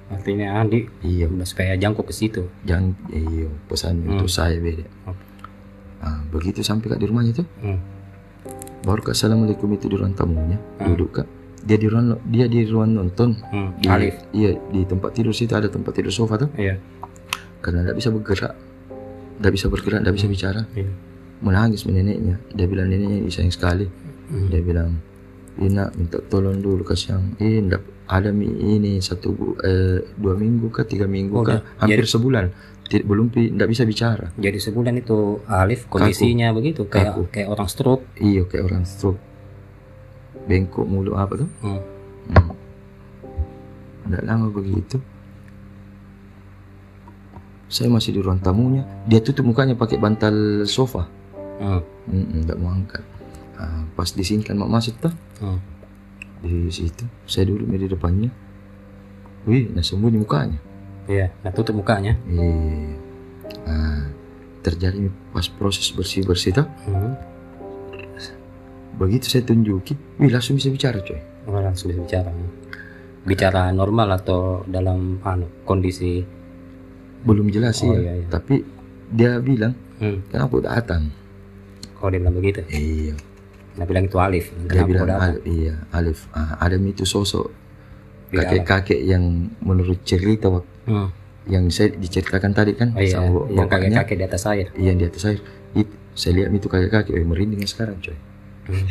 Artinya 0.10 0.58
Andi 0.58 0.90
iya 1.02 1.30
supaya 1.44 1.76
jangkau 1.76 2.02
ke 2.02 2.12
situ. 2.12 2.50
jangan 2.64 2.98
iya 3.10 3.46
pesan 3.68 4.00
Hmm. 4.00 4.16
untuk 4.16 4.28
saya 4.28 4.58
beda 4.58 4.88
Oke. 5.06 5.24
Ah, 6.02 6.20
begitu 6.28 6.62
sampai 6.62 6.88
kak 6.88 7.00
di 7.00 7.06
rumahnya 7.06 7.32
itu 7.34 7.44
Hmm. 7.60 7.80
baru 8.82 9.02
kak 9.02 9.14
assalamualaikum 9.14 9.68
itu 9.72 9.86
di 9.86 9.96
ruang 9.96 10.14
tamunya 10.14 10.58
Hmm. 10.78 10.88
duduk 10.90 11.10
kak 11.16 11.28
dia 11.60 11.76
di 11.76 11.88
ruang 11.88 12.16
dia 12.26 12.46
di 12.46 12.64
ruang 12.64 12.92
nonton 12.94 13.36
Hmm. 13.46 13.76
di, 13.76 13.88
Alif. 13.88 14.16
iya 14.32 14.56
di 14.56 14.82
tempat 14.84 15.12
tidur 15.12 15.32
situ 15.32 15.52
ada 15.52 15.68
tempat 15.68 15.92
tidur 15.92 16.10
sofa 16.10 16.40
tuh 16.40 16.50
Iya. 16.56 16.80
karena 17.60 17.84
tidak 17.84 17.96
bisa 17.98 18.10
bergerak 18.10 18.54
tidak 19.38 19.52
bisa 19.52 19.66
bergerak 19.68 20.00
tidak 20.02 20.16
bisa 20.16 20.28
bicara 20.28 20.62
Iya. 20.72 20.92
menangis 21.40 21.84
neneknya 21.84 22.40
dia 22.50 22.66
bilang 22.66 22.88
neneknya 22.88 23.20
disayang 23.22 23.52
sekali 23.52 23.88
Hmm. 24.30 24.48
dia 24.48 24.60
bilang 24.60 24.92
Ina 25.60 25.92
minta 25.92 26.24
tolong 26.24 26.56
dulu 26.56 26.88
kasih 26.88 27.12
yang 27.12 27.24
eh 27.38 27.60
ndak 27.60 27.84
ada 28.08 28.32
ini 28.32 29.04
satu 29.04 29.60
eh, 29.60 30.00
dua 30.16 30.32
minggu 30.34 30.72
kah 30.72 30.88
tiga 30.88 31.04
minggu 31.04 31.36
Oh, 31.36 31.44
kah 31.44 31.60
hampir 31.78 32.08
sebulan 32.08 32.48
Ti- 32.90 33.02
belum 33.02 33.30
pi 33.30 33.50
ndak 33.50 33.70
bisa 33.70 33.84
bicara 33.84 34.34
Jadi 34.34 34.58
sebulan 34.58 34.98
itu 34.98 35.46
Alif 35.46 35.86
kondisinya 35.86 36.50
begitu 36.50 36.84
kayak 36.84 37.14
Kaku. 37.14 37.22
kayak 37.30 37.48
orang 37.48 37.68
stroke. 37.68 38.04
iya 38.18 38.42
kayak 38.44 38.66
orang 38.66 38.84
stroke 38.84 39.22
bengkok 40.44 40.84
mulu 40.84 41.14
apa 41.14 41.38
tuh 41.38 41.50
Hmm. 41.62 41.82
hmm. 42.28 42.50
ndak 44.08 44.24
lama 44.24 44.50
begitu 44.50 44.98
saya 47.68 47.86
masih 47.88 48.12
di 48.12 48.20
ruang 48.20 48.40
tamunya 48.40 48.82
dia 49.06 49.22
tutup 49.22 49.46
mukanya 49.46 49.74
pakai 49.74 49.98
bantal 49.98 50.34
sofa 50.66 51.06
Hmm. 51.60 51.84
Hmm, 52.08 52.42
ndak 52.42 52.56
mau 52.56 52.72
angkat 52.72 53.04
Ah, 53.54 53.84
pas 53.92 54.08
disingkan 54.10 54.56
mak 54.56 54.72
masuk 54.72 54.96
tuh 54.98 55.12
Hmm. 55.38 55.60
di 56.40 56.66
situ 56.70 57.04
saya 57.26 57.46
duduk 57.46 57.68
di 57.68 57.86
depannya 57.86 58.32
wih 59.44 59.68
nah 59.70 59.84
sembunyi 59.84 60.18
mukanya 60.18 60.56
Iya. 61.10 61.34
Nah 61.42 61.50
tutup 61.50 61.74
mukanya. 61.76 62.14
Iya. 62.24 62.94
Nah, 63.66 64.06
terjadi 64.62 65.10
pas 65.32 65.50
proses 65.50 65.90
bersih 65.90 66.22
bersih 66.22 66.54
tuh 66.54 66.68
Hmm. 66.86 67.18
begitu 68.96 69.26
saya 69.26 69.42
tunjukin 69.42 69.96
wih 70.18 70.28
langsung 70.28 70.54
bisa 70.54 70.68
bicara 70.68 71.00
coy 71.00 71.16
Oh, 71.48 71.56
langsung 71.56 71.90
bisa 71.90 72.04
bicara. 72.04 72.30
Bicara 73.24 73.72
normal 73.72 74.12
atau 74.14 74.62
dalam 74.66 75.18
anu 75.24 75.48
kondisi. 75.64 76.22
belum 77.20 77.48
jelas 77.50 77.76
sih 77.76 77.84
Oh, 77.84 77.96
ya. 77.96 78.00
iya, 78.00 78.14
iya. 78.16 78.28
tapi 78.28 78.64
dia 79.10 79.40
bilang 79.40 79.76
Hmm. 79.98 80.24
kenapa 80.28 80.56
datang 80.62 81.12
Kalau 81.96 82.10
dia 82.10 82.20
bilang 82.20 82.36
begitu. 82.36 82.60
iya 82.70 83.16
Nah 83.76 83.84
bilang 83.84 84.06
itu 84.06 84.16
Alif. 84.16 84.52
dia 84.66 84.84
bilang? 84.84 85.08
Alif, 85.10 85.40
iya 85.46 85.76
Alif 85.90 86.28
ah, 86.32 86.56
ada 86.58 86.76
itu 86.76 87.04
sosok. 87.04 87.48
Kakek-kakek 88.32 89.00
yang 89.02 89.24
menurut 89.60 90.00
cerita 90.04 90.48
waktu 90.48 90.70
Hmm. 90.86 91.10
yang 91.46 91.66
saya 91.68 91.90
diceritakan 91.92 92.52
tadi 92.52 92.74
kan 92.74 92.92
Oh, 92.92 93.00
iya. 93.00 93.10
sama 93.12 93.46
Yang 93.46 93.58
bapaknya 93.60 93.90
kakek-kakek 93.96 94.16
di 94.16 94.26
atas 94.26 94.44
air. 94.46 94.68
iya 94.74 94.92
di 94.92 95.04
atas 95.04 95.24
air 95.24 95.40
itu 95.72 95.94
saya 96.12 96.32
lihat 96.36 96.50
itu 96.52 96.68
kakek-kakek 96.68 97.14
eh, 97.14 97.24
merinding 97.24 97.64
sekarang 97.64 97.98
coy 98.00 98.18
Hmm. 98.70 98.86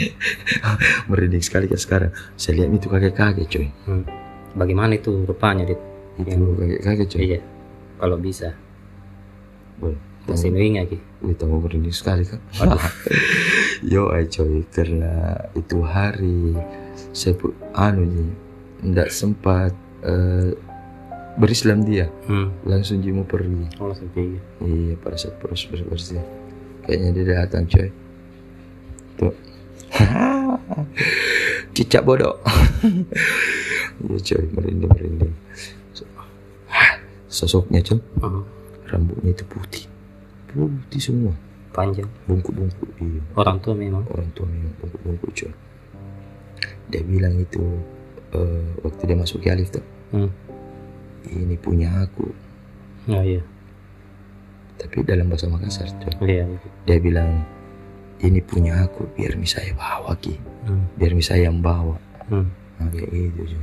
merinding 1.08 1.38
sekali 1.38 1.66
kan 1.66 1.78
sekarang 1.78 2.10
saya 2.34 2.58
lihat 2.58 2.70
itu 2.72 2.86
kakek-kakek 2.86 3.46
coy 3.46 3.66
Hmm. 3.84 4.04
Bagaimana 4.50 4.92
itu 4.92 5.12
rupanya 5.22 5.62
dit? 5.64 5.78
itu 6.16 6.28
Yang- 6.28 6.56
kakek-kakek 6.56 7.06
coy 7.08 7.20
Iya. 7.24 7.40
Kalau 7.96 8.16
bisa. 8.16 8.48
Boleh. 9.76 9.98
Masih 10.24 10.50
nuing 10.50 10.76
lagi. 10.76 10.98
Wih, 11.18 11.32
tambah 11.32 11.58
merinding 11.58 11.90
sekali 11.90 12.20
kan. 12.22 12.36
Yo, 13.84 14.06
ay 14.08 14.26
coy, 14.26 14.62
karena 14.68 15.14
itu 15.52 15.78
hari 15.80 16.52
saya 17.10 17.32
anu 17.72 18.02
nih, 18.04 18.30
ndak 18.80 19.08
sempat 19.08 19.72
eh, 20.00 20.54
berislam 21.34 21.82
dia, 21.82 22.06
Hmm. 22.26 22.50
langsung 22.62 22.98
dia 22.98 23.10
mau 23.10 23.22
pergi. 23.22 23.66
Oh 23.78 23.90
pergi. 23.90 24.38
Iya, 24.60 24.94
pada 24.96 25.14
saat 25.14 25.38
proses 25.38 25.70
bersih 25.82 26.22
kayaknya 26.82 27.10
dia 27.12 27.24
datang 27.36 27.64
coy. 27.64 27.88
Tuh. 29.16 29.34
Cicak 31.74 32.02
bodoh. 32.02 32.38
Iya 33.98 34.14
coy, 34.16 34.44
merinding 34.48 34.86
merinding. 34.88 35.34
So- 35.90 36.06
Sosoknya 37.28 37.82
coy, 37.82 37.98
Hmm. 38.18 38.42
rambutnya 38.86 39.30
itu 39.32 39.44
putih, 39.44 39.84
putih 40.48 41.02
semua, 41.02 41.34
Panjang. 41.70 42.06
bungkuk-bungkuk. 42.24 42.88
Iya. 42.96 43.20
Orang 43.34 43.58
tua 43.58 43.74
memang. 43.74 44.06
orang 44.06 44.30
tua 44.32 44.46
memang 44.46 44.70
bungkuk-bungkuk 44.78 45.30
coy 45.34 45.52
dia 46.88 47.04
bilang 47.04 47.36
itu 47.36 47.60
eh, 48.30 48.64
waktu 48.80 49.02
dia 49.04 49.16
masuk 49.16 49.40
ke 49.40 49.48
Alif 49.48 49.70
tuh 49.70 49.84
Hmm. 50.08 50.32
ini 51.28 51.54
punya 51.54 51.92
aku 52.00 52.32
Oh 53.08 53.20
iya. 53.20 53.40
tapi 54.76 55.02
dalam 55.02 55.28
bahasa 55.28 55.46
Makassar 55.46 55.88
coy 55.98 56.14
Iya. 56.28 56.44
dia 56.84 56.98
bilang 56.98 57.44
ini 58.18 58.40
punya 58.40 58.82
aku 58.82 59.06
biar 59.12 59.34
bisa 59.34 59.58
saya 59.58 59.72
bawa 59.72 60.16
ki 60.16 60.34
Hmm. 60.64 60.84
biar 60.94 61.12
bisa 61.12 61.32
saya 61.32 61.48
yang 61.48 61.60
bawa 61.60 61.96
Hmm. 62.26 62.48
nah, 62.76 62.88
kayak 62.88 63.08
gitu 63.10 63.56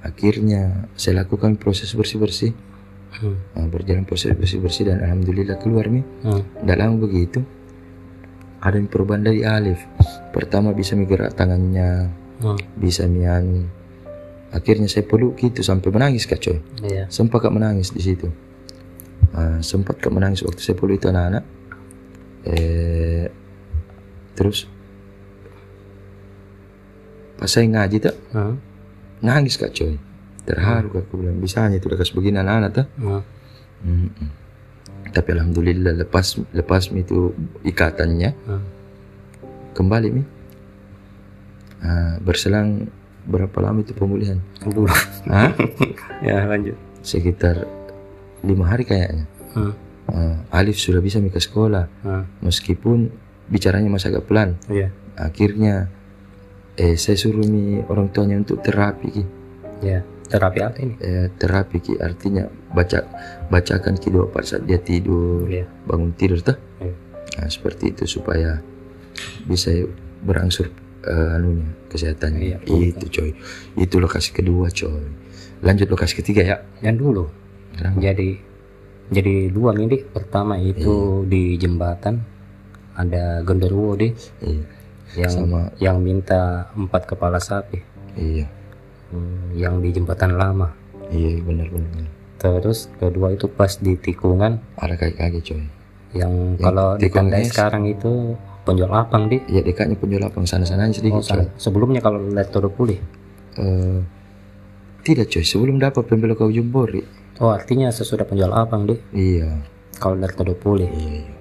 akhirnya 0.00 0.62
saya 0.94 1.22
lakukan 1.22 1.54
proses 1.54 1.90
bersih-bersih 1.90 2.52
Hmm. 3.14 3.38
Nah, 3.54 3.70
berjalan 3.70 4.02
proses 4.02 4.34
bersih-bersih 4.34 4.90
dan 4.90 4.98
alhamdulillah 4.98 5.54
keluar 5.56 5.86
nih 5.86 6.02
Hmm. 6.20 6.42
Tidak 6.58 6.74
lama 6.76 6.98
begitu 6.98 7.46
ada 8.58 8.74
yang 8.74 8.88
perubahan 8.88 9.22
dari 9.22 9.44
Alif 9.44 9.78
pertama 10.30 10.72
bisa 10.72 10.94
menggerak 10.94 11.30
tangannya 11.32 12.10
Hmm. 12.36 12.58
bisa 12.74 13.06
mian 13.06 13.70
akhirnya 14.54 14.86
saya 14.86 15.02
peluk 15.02 15.34
gitu 15.36 15.60
sampai 15.60 15.90
menangis 15.90 16.24
kak 16.24 16.38
coy 16.38 16.58
Iya. 16.80 17.10
sempat 17.10 17.42
kak 17.42 17.50
menangis 17.50 17.90
di 17.90 18.00
situ 18.00 18.30
Ah, 19.30 19.58
sempat 19.60 19.98
kak 19.98 20.08
menangis 20.08 20.40
waktu 20.40 20.62
saya 20.62 20.78
peluk 20.78 20.94
itu 20.94 21.10
anak-anak 21.10 21.42
eh 22.46 23.26
terus 24.32 24.70
pas 27.34 27.50
saya 27.50 27.66
ngaji 27.66 27.96
tak 28.00 28.14
Hmm. 28.30 28.56
nangis 29.20 29.56
kak 29.56 29.72
coy 29.72 29.98
terharu 30.44 30.92
kak 30.92 31.02
aku 31.04 31.18
bilang 31.18 31.38
bisanya 31.38 31.76
itu 31.76 31.90
kasih 31.90 32.14
begini 32.14 32.38
anak-anak 32.38 32.70
tak 32.72 32.86
Hmm. 32.94 33.22
Mm-mm. 33.82 34.28
tapi 35.10 35.28
alhamdulillah 35.32 35.92
lepas 35.96 36.26
lepas 36.52 36.88
itu 36.90 37.34
ikatannya 37.62 38.30
Hmm. 38.40 38.62
kembali 39.72 40.08
mi 40.10 40.22
Ah, 41.80 42.16
berselang 42.16 42.88
berapa 43.24 43.56
lama 43.58 43.80
itu 43.80 43.92
pemulihan. 43.92 44.38
Hah? 45.26 45.52
ya 46.26 46.44
lanjut. 46.44 46.76
sekitar 47.00 47.68
lima 48.40 48.64
hari 48.66 48.84
kayaknya 48.84 49.28
Hmm. 49.52 49.70
Ah, 50.04 50.60
Alif 50.60 50.76
sudah 50.76 50.98
bisa 50.98 51.16
ke 51.20 51.38
sekolah 51.38 51.86
Hmm. 52.02 52.24
meskipun 52.40 53.08
bicaranya 53.46 53.86
masih 53.86 54.10
agak 54.10 54.26
pelan 54.26 54.56
Iya. 54.66 54.90
akhirnya 55.14 55.88
eh 56.74 56.96
saya 56.96 57.14
suruh 57.14 57.40
mi 57.40 57.78
orang 57.82 58.08
tuanya 58.08 58.34
untuk 58.34 58.58
terapi 58.60 59.08
Ki. 59.10 59.24
Iya. 59.80 60.00
Terapi 60.24 60.58
apa 60.58 60.76
ini? 60.80 60.94
Eh, 60.98 61.28
terapi 61.30 61.76
Ki. 61.78 61.94
artinya 61.96 62.44
baca 62.68 63.04
bacakan 63.46 63.94
ki 63.94 64.08
doa 64.10 64.26
pada 64.26 64.44
saat 64.44 64.64
dia 64.64 64.76
tidur 64.76 65.46
Iya. 65.46 65.68
bangun 65.84 66.10
tidur 66.12 66.40
tuh 66.40 66.56
Iya. 66.80 66.92
nah, 67.36 67.48
seperti 67.48 67.92
itu 67.92 68.04
supaya 68.10 68.58
bisa 69.44 69.70
berangsur 70.20 70.72
eh, 71.04 71.36
anunya 71.36 71.68
kesehatannya. 71.94 72.66
Iya, 72.66 72.86
itu 72.90 73.06
coy. 73.06 73.30
Itu 73.78 74.02
lokasi 74.02 74.34
kedua 74.34 74.66
coy. 74.74 75.06
Lanjut 75.62 75.86
lokasi 75.86 76.18
ketiga 76.18 76.42
ya. 76.42 76.56
Yang 76.82 76.96
dulu. 76.98 77.24
Kenapa? 77.78 77.98
Jadi 78.02 78.28
jadi 79.12 79.34
dua 79.52 79.70
minggu 79.76 80.10
pertama 80.10 80.58
itu 80.58 81.22
Iya. 81.22 81.28
di 81.30 81.42
jembatan. 81.60 82.14
Ada 82.94 83.42
genderuwo 83.42 83.98
deh 83.98 84.14
iya. 84.38 84.66
Yang 85.14 85.32
sama. 85.34 85.70
yang 85.82 85.98
minta 85.98 86.70
empat 86.78 87.10
kepala 87.10 87.42
sapi. 87.42 87.82
Iya. 88.14 88.46
Hmm, 89.10 89.54
yang 89.54 89.82
di 89.82 89.90
jembatan 89.94 90.38
lama. 90.38 90.74
Iya 91.10 91.42
benar 91.44 91.68
benar, 91.68 92.06
terus 92.40 92.88
kedua 92.96 93.34
itu 93.34 93.46
pas 93.46 93.76
di 93.78 93.94
tikungan. 93.94 94.58
Ada 94.80 94.94
kaki 94.96 95.14
kaki 95.20 95.40
coy. 95.42 95.62
Yang 96.14 96.32
Yang 96.58 96.62
kalau 96.62 96.88
di 96.96 97.08
sekarang 97.50 97.84
itu 97.90 98.38
penjual 98.64 98.88
lapang 98.88 99.28
di 99.28 99.38
ya 99.46 99.60
dekatnya 99.60 99.94
penjual 99.94 100.20
lapang 100.20 100.44
sana 100.44 100.64
sananya 100.64 100.96
sedikit 100.96 101.20
oh, 101.20 101.24
sana. 101.24 101.44
coy. 101.44 101.60
Sebelumnya 101.60 102.00
kalau 102.00 102.18
lihat 102.18 102.48
Todo 102.48 102.68
Pulih? 102.68 102.96
Eh, 103.54 104.00
tidak 105.02 105.28
coy. 105.28 105.44
Sebelum 105.44 105.76
dapat 105.76 106.02
pembelok 106.04 106.40
kau 106.40 106.50
jembori 106.50 107.04
oh 107.38 107.50
artinya 107.50 107.90
sesudah 107.90 108.24
penjual 108.24 108.48
lapang 108.48 108.84
di 108.84 108.96
iya. 109.12 109.60
Kalau 109.94 110.16
lihat 110.16 110.32
Todo 110.32 110.54
Pulih? 110.54 110.88
Iya 110.88 111.12
iya. 111.22 111.32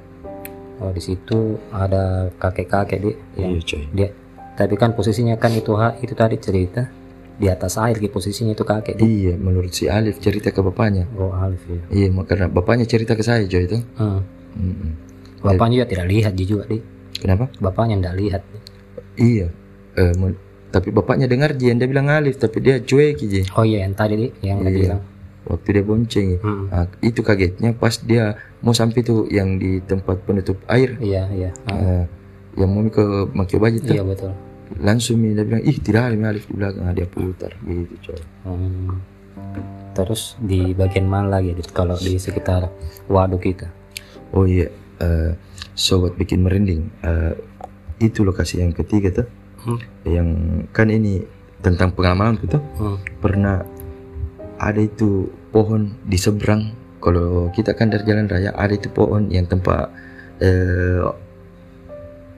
Oh 0.77 0.91
di 0.91 0.99
situ 0.99 1.57
ada 1.69 2.27
kakek 2.33 2.67
kakek 2.67 2.99
di 2.99 3.12
yang 3.36 3.55
iya 3.55 3.62
coy. 3.62 3.83
dia 3.89 4.09
tapi 4.53 4.75
kan 4.75 4.93
posisinya 4.93 5.33
kan 5.36 5.49
itu 5.49 5.73
ha- 5.73 5.97
itu 5.97 6.13
tadi 6.13 6.38
cerita. 6.38 6.86
Di 7.33 7.49
atas 7.49 7.81
air 7.81 7.97
gitu 7.97 8.13
posisinya 8.13 8.53
itu 8.53 8.62
kakek 8.62 8.93
di 8.93 9.25
Iya, 9.25 9.33
menurut 9.33 9.73
si 9.73 9.89
Alif 9.89 10.21
cerita 10.21 10.53
ke 10.53 10.62
bapaknya. 10.62 11.09
oh 11.17 11.33
Alif 11.33 11.65
ya 11.65 11.81
Iya, 11.89 12.07
mak- 12.13 12.29
karena 12.29 12.45
bapaknya 12.45 12.86
cerita 12.86 13.17
ke 13.17 13.25
saya 13.25 13.41
Joy 13.43 13.65
itu. 13.65 13.81
Hmm. 13.97 14.21
Mm-mm. 14.53 14.91
bapaknya 15.41 15.81
juga 15.81 15.89
tidak 15.97 16.07
lihat 16.13 16.33
Ji, 16.38 16.45
juga 16.45 16.69
di 16.69 16.77
Kenapa? 17.23 17.47
bapaknya 17.57 17.95
tidak 17.97 18.15
lihat 18.19 18.41
Iya. 19.15 19.47
Eh, 19.93 20.13
tapi 20.67 20.89
bapaknya 20.89 21.29
dengar 21.29 21.53
Ji, 21.53 21.69
dia 21.69 21.86
bilang 21.88 22.09
Alif, 22.09 22.36
tapi 22.36 22.59
dia 22.59 22.81
cuek 22.81 23.15
Ji. 23.15 23.45
oh 23.53 23.63
iya 23.63 23.86
yang 23.86 23.93
tadi 23.93 24.13
di 24.17 24.27
yang 24.41 24.59
dia 24.59 24.69
Iya. 24.69 24.79
bilang 24.91 25.01
Waktu 25.43 25.75
dia 25.75 25.83
bonceng. 25.83 26.29
Hmm. 26.39 26.71
Nah, 26.71 26.88
itu 27.03 27.19
kagetnya 27.19 27.75
pas 27.75 27.99
dia 27.99 28.39
mau 28.59 28.71
sampai 28.71 29.03
tuh 29.03 29.27
yang 29.27 29.59
di 29.59 29.83
tempat 29.83 30.23
penutup 30.23 30.55
air. 30.67 30.95
iya 30.99 31.27
iya 31.29 31.51
eh, 31.67 32.03
yang 32.55 32.71
mau 32.71 32.83
ke 32.88 33.03
Makio 33.29 33.59
Baji 33.59 33.79
tuh. 33.79 33.91
iya 33.91 34.03
betul 34.03 34.31
Langsung 34.79 35.21
dia 35.21 35.43
bilang, 35.45 35.62
ih 35.62 35.77
tidak 35.77 36.15
Mi 36.15 36.25
Alif 36.25 36.47
di 36.47 36.55
belakang. 36.57 36.88
Nah, 36.88 36.95
dia 36.95 37.05
putar 37.05 37.51
gitu 37.59 37.95
coy. 38.03 38.19
Hmm. 38.43 38.97
terus 39.93 40.33
di 40.41 40.73
bagian 40.73 41.05
mana 41.05 41.38
lagi 41.38 41.53
kalau 41.69 41.93
di 41.93 42.17
sekitar 42.17 42.65
waduk 43.05 43.43
kita 43.43 43.69
Oh 44.33 44.49
iya, 44.49 44.65
eh, 44.97 45.38
sobat 45.73 46.13
bikin 46.13 46.41
merinding. 46.41 46.89
Eh, 46.99 47.33
itu 47.99 48.21
lokasi 48.21 48.59
yang 48.59 48.71
ketiga 48.71 49.09
tuh. 49.13 49.27
Hmm. 49.59 49.79
Yang 50.03 50.27
kan 50.69 50.88
ini 50.88 51.23
tentang 51.59 51.91
pengalaman 51.91 52.36
tuh. 52.39 52.62
Hmm. 52.75 52.97
Pernah 53.17 53.63
ada 54.57 54.79
itu 54.79 55.27
pohon 55.49 55.93
di 56.03 56.15
seberang. 56.15 56.71
Kalau 56.97 57.49
kita 57.49 57.73
kan 57.73 57.88
dari 57.88 58.03
jalan 58.03 58.25
raya 58.25 58.51
ada 58.51 58.71
itu 58.71 58.88
pohon 58.88 59.27
yang 59.27 59.43
tempat 59.43 59.91
eh, 60.39 61.03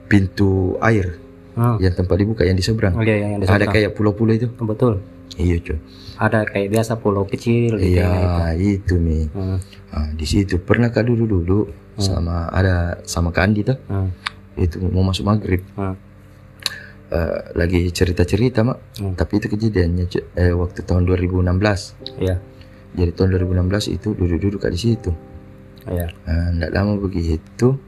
pintu 0.06 0.74
air 0.80 1.18
Hmm. 1.56 1.80
yang 1.80 1.88
tempat 1.90 2.20
dibuka 2.20 2.44
yang 2.44 2.52
di 2.52 2.60
seberang. 2.60 2.92
Oh 2.92 3.00
iya 3.00 3.16
yang 3.16 3.40
di 3.40 3.48
Ada 3.48 3.64
seberang. 3.64 3.72
kayak 3.72 3.90
pulau-pulau 3.96 4.28
itu. 4.30 4.44
betul 4.60 5.00
Iya 5.34 5.56
coy. 5.58 5.78
ada 6.16 6.44
kayak 6.44 6.68
biasa 6.68 6.92
pulau 6.96 7.24
kecil 7.24 7.80
gitu 7.80 7.96
Iya 7.96 8.52
ya. 8.52 8.76
itu 8.76 8.94
mi. 8.96 9.24
Hmm. 9.26 9.56
Ah, 9.88 10.12
di 10.12 10.24
situ 10.24 10.60
pernah 10.60 10.88
kak 10.88 11.08
dulu 11.08 11.24
dulu 11.24 11.58
sama 11.96 12.48
ada 12.52 13.00
sama 13.08 13.32
Kandi 13.32 13.64
tuh. 13.64 13.78
Hmm. 13.88 14.10
Itu 14.56 14.80
mau 14.80 15.04
masuk 15.04 15.24
maghrib. 15.26 15.64
Hmm. 15.76 15.96
Eh, 17.06 17.38
lagi 17.54 17.86
cerita-cerita 17.94 18.66
mak. 18.66 18.78
Hmm. 18.98 19.14
Tapi 19.14 19.38
itu 19.38 19.46
kejadiannya 19.46 20.04
eh, 20.34 20.52
waktu 20.52 20.82
tahun 20.82 21.06
2016. 21.06 22.18
Iya. 22.18 22.36
Jadi 22.96 23.10
tahun 23.12 23.28
2016 23.36 23.94
itu 23.94 24.08
duduk-duduk 24.16 24.64
kak 24.64 24.72
di 24.74 24.80
situ. 24.80 25.10
Iya. 25.86 26.10
Nah, 26.26 26.46
nggak 26.56 26.70
lama 26.74 26.92
begitu. 26.98 27.78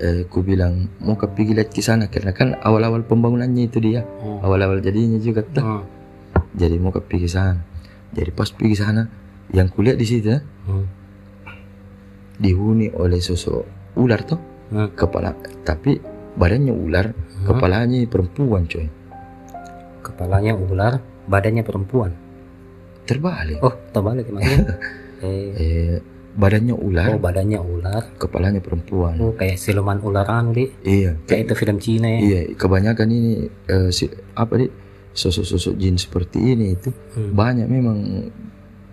Eh, 0.00 0.24
ku 0.32 0.40
bilang 0.40 0.88
mau 1.02 1.18
ke 1.18 1.28
pergi 1.28 1.52
lihat 1.52 1.74
ke 1.76 1.84
sana 1.84 2.08
karena 2.08 2.32
kan 2.32 2.56
awal-awal 2.62 3.04
pembangunannya 3.04 3.68
itu 3.68 3.84
dia, 3.84 4.06
Hmm. 4.06 4.40
awal-awal 4.40 4.80
jadinya 4.80 5.20
juga 5.20 5.44
tuh. 5.44 5.60
Hmm. 5.60 5.84
Jadi 6.56 6.80
mau 6.80 6.88
ke 6.88 7.04
pergi 7.04 7.28
sana. 7.28 7.60
Jadi 8.16 8.30
pas 8.32 8.48
pergi 8.48 8.80
sana, 8.80 9.04
yang 9.52 9.68
kulihat 9.68 10.00
di 10.00 10.06
situ 10.08 10.30
eh, 10.32 10.40
Hmm. 10.64 10.86
Dihuni 12.40 12.88
oleh 12.90 13.20
sosok 13.20 13.62
ular 13.94 14.24
tuh 14.24 14.40
Hmm. 14.70 14.86
kepala 14.90 15.34
tapi 15.60 15.98
badannya 16.32 16.70
ular 16.70 17.10
kepalanya 17.42 18.06
perempuan 18.06 18.64
coy 18.64 18.86
Kepalanya 20.00 20.54
ular, 20.54 20.96
badannya 21.26 21.60
perempuan. 21.60 22.14
terbalik 23.02 23.58
Oh, 23.58 23.74
terbalik 23.90 24.30
eh, 25.20 25.50
eh 25.52 25.94
badannya 26.30 26.72
ular 26.72 27.10
oh, 27.10 27.18
badannya 27.18 27.58
ular. 27.58 28.14
kepalanya 28.16 28.62
perempuan 28.62 29.18
Oh, 29.18 29.34
kayak 29.34 29.58
siluman 29.58 29.98
ular 29.98 30.22
di. 30.48 30.70
iya 30.80 31.18
Kayak 31.20 31.42
itu 31.44 31.54
film 31.56 31.76
Cina 31.76 32.06
ya. 32.08 32.20
iya 32.20 32.40
kebanyakan 32.54 33.08
ini 33.10 33.32
eh, 33.66 33.90
si, 33.90 34.06
apa 34.32 34.54
nih 34.54 34.70
sosok-sosok 35.10 35.74
jin 35.74 35.98
seperti 35.98 36.38
ini 36.48 36.66
itu 36.72 36.94
Hmm. 37.10 37.34
banyak 37.34 37.66
memang 37.66 37.98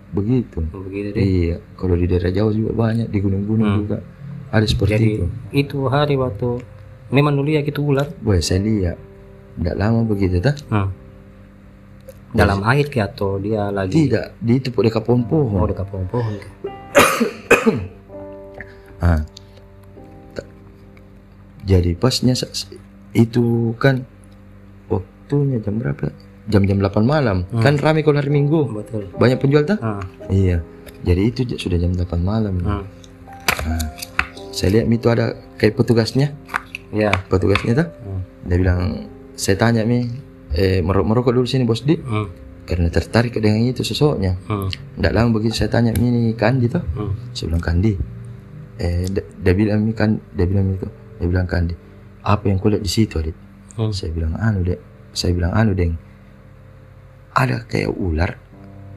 begitu 0.08 0.64
Oh, 0.70 0.80
Begitu 0.80 1.08
deh. 1.10 1.20
iya 1.20 1.56
kalau 1.74 1.92
di 1.92 2.04
daerah 2.04 2.30
jauh 2.30 2.48
juga 2.50 2.72
banyak 2.74 3.06
di 3.06 3.18
gunung-gunung 3.18 3.68
Hmm. 3.68 3.78
juga 3.78 3.96
ada 4.48 4.64
seperti 4.64 4.92
Jadi 4.94 5.08
itu 5.10 5.24
itu 5.52 5.78
hari 5.86 6.16
waktu 6.16 6.64
memang 7.08 7.34
dulu 7.34 7.48
ya 7.48 7.60
gitu 7.60 7.84
ular. 7.84 8.08
Wah 8.20 8.36
saya 8.38 8.60
lihat 8.60 8.96
tidak 9.54 9.76
lama 9.76 10.00
begitu 10.02 10.38
tak 10.38 10.56
Hmm. 10.66 10.88
Dalam 12.28 12.60
air 12.62 12.86
ke 12.86 13.00
atau 13.00 13.36
dia 13.36 13.68
lagi 13.68 14.04
tidak 14.04 14.36
di 14.38 14.56
itu 14.56 14.68
dekat 14.70 15.00
pohon-pohon 15.00 15.58
oh 15.58 15.66
dekat 15.66 15.86
pohon-pohon. 15.86 16.34
Ah. 18.98 19.22
Ta- 20.34 20.50
Jadi 21.62 21.94
pasnya 21.94 22.34
itu 23.12 23.44
kan 23.76 24.02
waktunya 24.88 25.62
jam 25.62 25.78
berapa? 25.78 26.10
Jam-jam 26.48 26.80
8 26.80 27.04
malam. 27.04 27.44
Hmm. 27.52 27.60
Kan 27.60 27.76
ramai 27.76 28.00
kalau 28.00 28.18
hari 28.18 28.32
Minggu. 28.32 28.72
Betul. 28.72 29.12
Banyak 29.20 29.38
penjual 29.38 29.68
tak? 29.68 29.78
Ah. 29.84 30.00
Iya. 30.32 30.64
Jadi 31.04 31.22
itu 31.28 31.40
sudah 31.60 31.76
jam 31.76 31.92
8 31.92 32.08
malam. 32.24 32.56
Hmm. 32.64 32.84
Ah. 33.68 33.84
Saya 34.50 34.80
lihat 34.80 34.86
itu 34.90 35.06
ada 35.12 35.36
kayak 35.60 35.76
petugasnya. 35.76 36.34
Ya. 36.90 37.12
Petugasnya 37.28 37.84
tak? 37.84 37.88
Hmm. 38.00 38.20
Dia 38.48 38.56
bilang, 38.56 38.80
saya 39.36 39.60
tanya 39.60 39.84
mi, 39.84 40.08
eh 40.56 40.80
merok 40.80 41.04
merokok 41.04 41.32
dulu 41.36 41.46
sini 41.46 41.68
bos 41.68 41.84
di. 41.84 42.00
Hmm. 42.00 42.26
Karena 42.68 42.92
tertarik 42.92 43.36
dengan 43.36 43.64
itu 43.64 43.84
sosoknya. 43.84 44.36
Hmm. 44.48 44.68
Tidak 44.72 45.12
lama 45.12 45.32
begitu 45.36 45.56
saya 45.56 45.72
tanya 45.72 45.92
mi 45.96 46.08
ini 46.08 46.32
Kandi 46.32 46.66
tuh. 46.68 46.84
Hmm. 46.96 47.12
Saya 47.36 47.52
bilang 47.52 47.64
Kandi. 47.64 47.92
Eh, 48.78 49.04
dia, 49.10 49.52
bilang 49.52 49.84
mi 49.84 49.92
kan, 49.92 50.16
dia 50.32 50.48
bilang 50.48 50.72
itu. 50.72 50.88
Dia 51.20 51.26
bilang 51.28 51.44
Kandi. 51.44 51.76
Apa 52.24 52.50
yang 52.50 52.60
kau 52.60 52.68
lihat 52.68 52.84
di 52.84 52.90
situ, 52.90 53.20
Adit? 53.20 53.36
Hmm. 53.78 53.94
Saya 53.94 54.10
bilang 54.10 54.34
anu 54.36 54.66
dek. 54.66 54.80
Saya 55.14 55.32
bilang 55.32 55.54
anu 55.54 55.72
deng. 55.72 55.94
Ada 57.38 57.62
kayak 57.70 57.94
ular 57.94 58.34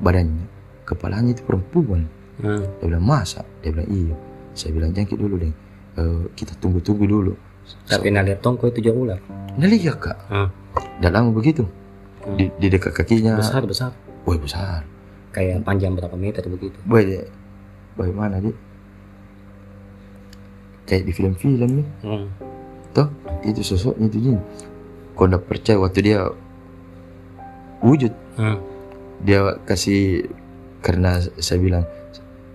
badannya, 0.02 0.50
kepalanya 0.82 1.38
itu 1.38 1.46
perempuan. 1.46 2.10
Hmm. 2.42 2.66
Dia 2.82 2.86
bilang 2.90 3.06
masa? 3.06 3.46
Dia 3.62 3.70
bilang 3.70 3.90
iya. 3.94 4.16
Saya 4.58 4.74
bilang 4.74 4.92
jangkit 4.98 5.14
dulu 5.14 5.38
deng. 5.38 5.54
Eh, 5.94 6.24
kita 6.34 6.58
tunggu-tunggu 6.58 7.06
dulu. 7.06 7.34
Tapi 7.86 8.10
nah 8.10 8.26
lihat 8.26 8.42
tongko 8.42 8.74
itu 8.74 8.82
juga 8.82 8.98
ular. 8.98 9.20
Nah 9.62 9.68
lihat 9.70 10.02
kak. 10.02 10.18
Hmm. 10.34 10.50
Tidak 10.74 11.12
lama 11.14 11.30
begitu. 11.30 11.70
Di, 12.34 12.50
di 12.58 12.68
dekat 12.74 12.98
kakinya. 12.98 13.38
Besar 13.38 13.62
besar. 13.70 13.94
Wah 14.26 14.38
besar. 14.42 14.82
Kayak 15.30 15.62
panjang 15.62 15.94
berapa 15.94 16.18
meter 16.18 16.42
begitu. 16.50 16.78
Dek. 16.82 17.30
Bagaimana 17.94 18.42
dek? 18.42 18.58
Kayak 20.90 21.04
di 21.06 21.12
film-film 21.14 21.70
nih. 21.78 21.88
Hmm. 22.02 22.26
Toh 22.92 23.08
itu 23.46 23.62
sosoknya 23.62 24.10
itu 24.10 24.18
jin. 24.18 24.38
Kau 25.14 25.30
percaya 25.30 25.78
waktu 25.78 26.00
dia 26.10 26.26
wujud 27.82 28.14
Hmm. 28.38 28.58
dia 29.22 29.40
kasih 29.64 30.26
karena 30.82 31.12
saya 31.38 31.60
bilang 31.60 31.86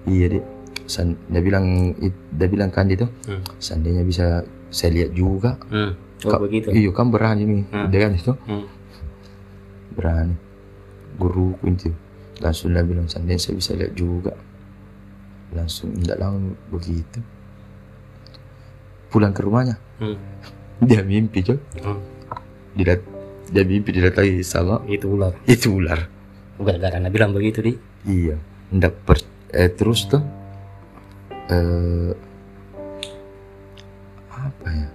iya 0.05 0.27
deh 0.29 0.45
San, 0.87 1.19
dia 1.27 1.43
bilang 1.43 1.95
dia 2.31 2.47
bilang 2.47 2.71
kan 2.71 2.87
itu 2.87 3.07
Hmm. 3.27 3.43
seandainya 3.59 4.03
bisa 4.03 4.43
saya 4.71 4.91
lihat 4.95 5.11
juga 5.12 5.59
Hmm. 5.69 5.95
Oh 6.25 6.31
Kak, 6.33 6.41
begitu. 6.43 6.71
iya 6.71 6.91
kan 6.91 7.11
berani 7.11 7.43
nih 7.45 7.65
Hmm. 7.69 7.87
dia 7.91 8.01
kan 8.01 8.12
itu 8.15 8.33
Hmm. 8.47 8.67
berani 9.93 10.35
guru 11.17 11.57
itu 11.62 11.91
langsung 12.39 12.71
dia 12.71 12.83
bilang 12.83 13.05
seandainya 13.05 13.41
saya 13.41 13.55
bisa 13.55 13.73
lihat 13.73 13.93
juga 13.93 14.33
langsung 15.51 15.95
tidak 15.95 16.19
lama 16.19 16.39
begitu 16.69 17.19
pulang 19.09 19.31
ke 19.31 19.41
rumahnya 19.41 19.77
Hmm. 19.97 20.17
dia 20.79 21.01
mimpi 21.01 21.41
coy 21.43 21.59
Hmm. 21.79 21.99
dia 22.75 23.01
dia 23.46 23.62
mimpi 23.62 23.90
didatangi 23.90 24.40
sama 24.40 24.82
Itu 24.85 25.12
ular. 25.12 25.35
itu 25.44 25.70
ular 25.72 26.11
Gara-gara 26.56 26.96
Anda 26.96 27.09
bilang 27.09 27.30
begitu 27.30 27.61
di. 27.61 27.72
Iya, 28.02 28.40
ndak 28.70 29.04
per 29.04 29.20
eh, 29.50 29.68
terus 29.68 30.04
tuh 30.04 30.24
eh 31.46 32.16
apa 34.28 34.66
ya? 34.66 34.88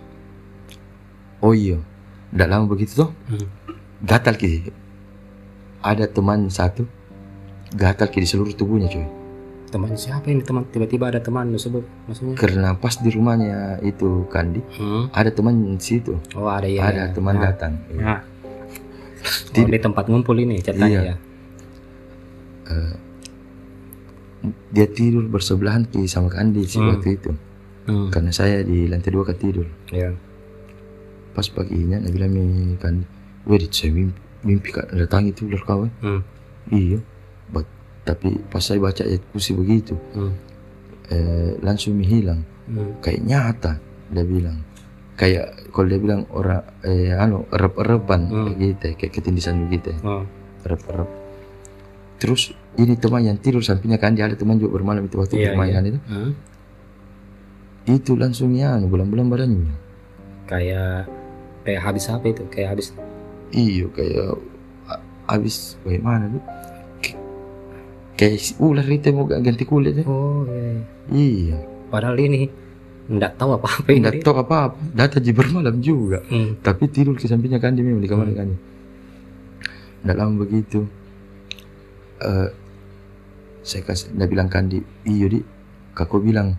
Oh 1.40 1.54
iya, 1.54 1.78
ndak 2.32 2.48
lama 2.48 2.66
begitu 2.68 2.98
tuh 3.00 3.10
Hmm. 3.28 3.46
gatal 4.02 4.36
ki. 4.36 4.74
Ada 5.82 6.06
teman 6.08 6.46
satu 6.48 6.86
gatal 7.72 8.08
ki 8.08 8.20
di 8.20 8.28
seluruh 8.28 8.52
tubuhnya 8.52 8.86
cuy. 8.88 9.06
Teman 9.70 9.94
siapa 9.96 10.28
ini 10.28 10.42
teman? 10.42 10.66
Tiba-tiba 10.66 11.08
ada 11.08 11.18
teman 11.18 11.50
tersebut 11.52 11.86
maksudnya? 12.04 12.36
Karena 12.36 12.74
pas 12.74 12.92
di 12.96 13.08
rumahnya 13.08 13.80
itu 13.82 14.26
Kandi, 14.28 14.60
Hmm. 14.76 15.08
ada 15.12 15.30
teman 15.30 15.54
di 15.72 15.80
situ. 15.80 16.18
Oh 16.34 16.50
ada 16.50 16.66
ya. 16.66 16.84
ada 16.84 17.04
teman 17.10 17.38
Nah. 17.38 17.44
datang. 17.48 17.74
Nah. 17.94 18.22
Oh, 19.54 19.66
di 19.66 19.80
tempat 19.80 20.06
ngumpul 20.06 20.36
ini 20.36 20.60
ceritanya 20.60 21.00
Iya. 21.02 21.02
ya. 21.06 21.16
Eh, 22.68 22.94
dia 24.70 24.88
tidur 24.88 25.28
bersebelahan 25.28 25.86
ki 25.86 26.06
sama 26.06 26.28
Kandi 26.28 26.66
si 26.66 26.78
Hmm. 26.78 26.90
waktu 26.90 27.10
itu. 27.14 27.32
Hmm. 27.84 28.10
Karena 28.10 28.30
saya 28.30 28.62
di 28.62 28.86
lantai 28.86 29.10
dua 29.10 29.24
kan 29.24 29.36
tidur. 29.36 29.68
Ya. 29.90 30.12
pas 31.32 31.48
paginya 31.48 31.96
dia 31.98 32.12
bilang 32.12 32.28
mi 32.30 32.44
kan 32.76 33.08
Wedit 33.46 33.72
saya 33.72 33.88
mimpi, 33.90 34.20
mimpi 34.44 34.68
kak 34.70 34.92
datang 34.92 35.24
itu 35.26 35.48
ular 35.48 35.64
kau 35.64 35.82
eh." 35.82 35.94
Hmm. 36.02 36.22
iya 36.68 37.00
But, 37.48 37.64
tapi 38.04 38.36
pas 38.46 38.60
saya 38.60 38.78
baca 38.78 39.00
ayat 39.00 39.24
kursi 39.32 39.56
begitu 39.56 39.96
Hmm. 40.12 40.36
eh, 41.08 41.56
langsung 41.62 41.96
mi 41.96 42.04
hilang 42.04 42.44
Hmm. 42.68 43.00
kayak 43.00 43.24
nyata 43.24 43.80
dia 44.08 44.28
bilang 44.28 44.60
kayak 45.14 45.70
kalau 45.70 45.88
dia 45.88 46.00
bilang 46.00 46.26
orang 46.32 46.64
eh 46.82 47.12
anu 47.14 47.46
erep-erepan 47.50 48.22
Hmm. 48.26 48.46
kayak 48.48 48.58
gitu 48.58 48.84
ya, 48.84 48.94
kayak 48.98 49.14
ketindisan 49.14 49.56
begitu 49.66 49.94
ya. 49.94 50.00
Oh. 50.02 50.24
Erep-erep. 50.64 51.10
Terus 52.18 52.54
ini 52.78 52.94
teman 52.96 53.26
yang 53.26 53.38
tidur 53.38 53.60
sampingnya 53.60 53.98
kan 53.98 54.14
dia 54.14 54.26
ada 54.26 54.38
teman 54.38 54.56
juga 54.56 54.78
bermalam 54.78 55.04
itu 55.04 55.18
waktu 55.18 55.36
Iya, 55.36 55.46
permainan 55.52 55.84
itu. 55.88 56.00
Hmm. 56.06 56.32
Itu 57.84 58.14
langsung 58.14 58.54
ya 58.54 58.78
anu 58.78 58.88
bulan-bulan 58.88 59.26
badannya. 59.28 59.74
Kayak 60.46 61.10
kayak 61.66 61.82
habis 61.82 62.06
apa 62.08 62.26
itu? 62.30 62.44
Kayak 62.48 62.78
habis 62.78 62.94
Iya 63.52 63.86
kayak 63.92 64.38
habis 65.28 65.76
bagaimana 65.82 66.30
tuh? 66.30 66.44
Kayak 68.16 68.38
ular 68.62 68.86
itu 68.86 69.08
mau 69.12 69.26
ganti 69.26 69.66
kulit 69.66 69.98
ya. 69.98 70.06
Oh 70.06 70.46
iya. 70.46 70.78
Iya. 71.10 71.58
Padahal 71.90 72.22
ini 72.22 72.46
enggak 73.12 73.36
tahu 73.36 73.60
apa-apa 73.60 73.88
ini. 73.92 74.00
Tidak 74.08 74.24
tahu 74.24 74.36
apa-apa. 74.40 74.80
Data 74.96 75.20
ji 75.20 75.36
bermalam 75.36 75.78
juga. 75.80 76.24
Hmm. 76.26 76.56
Tapi 76.58 76.88
tidur 76.88 77.14
ke 77.14 77.28
sampingnya 77.28 77.60
kan 77.60 77.76
dia 77.76 77.84
memang 77.84 78.00
di 78.00 78.08
kamar 78.08 78.32
Hmm. 78.32 78.38
kan. 78.38 78.50
Tidak 80.02 80.16
lama 80.16 80.34
begitu. 80.40 80.88
eh 82.22 82.50
saya 83.62 83.82
kasih, 83.82 84.14
dia 84.14 84.26
bilang 84.26 84.46
Kandi, 84.46 84.78
iyo 85.06 85.26
di, 85.26 85.42
kakak 85.94 86.22
bilang 86.22 86.54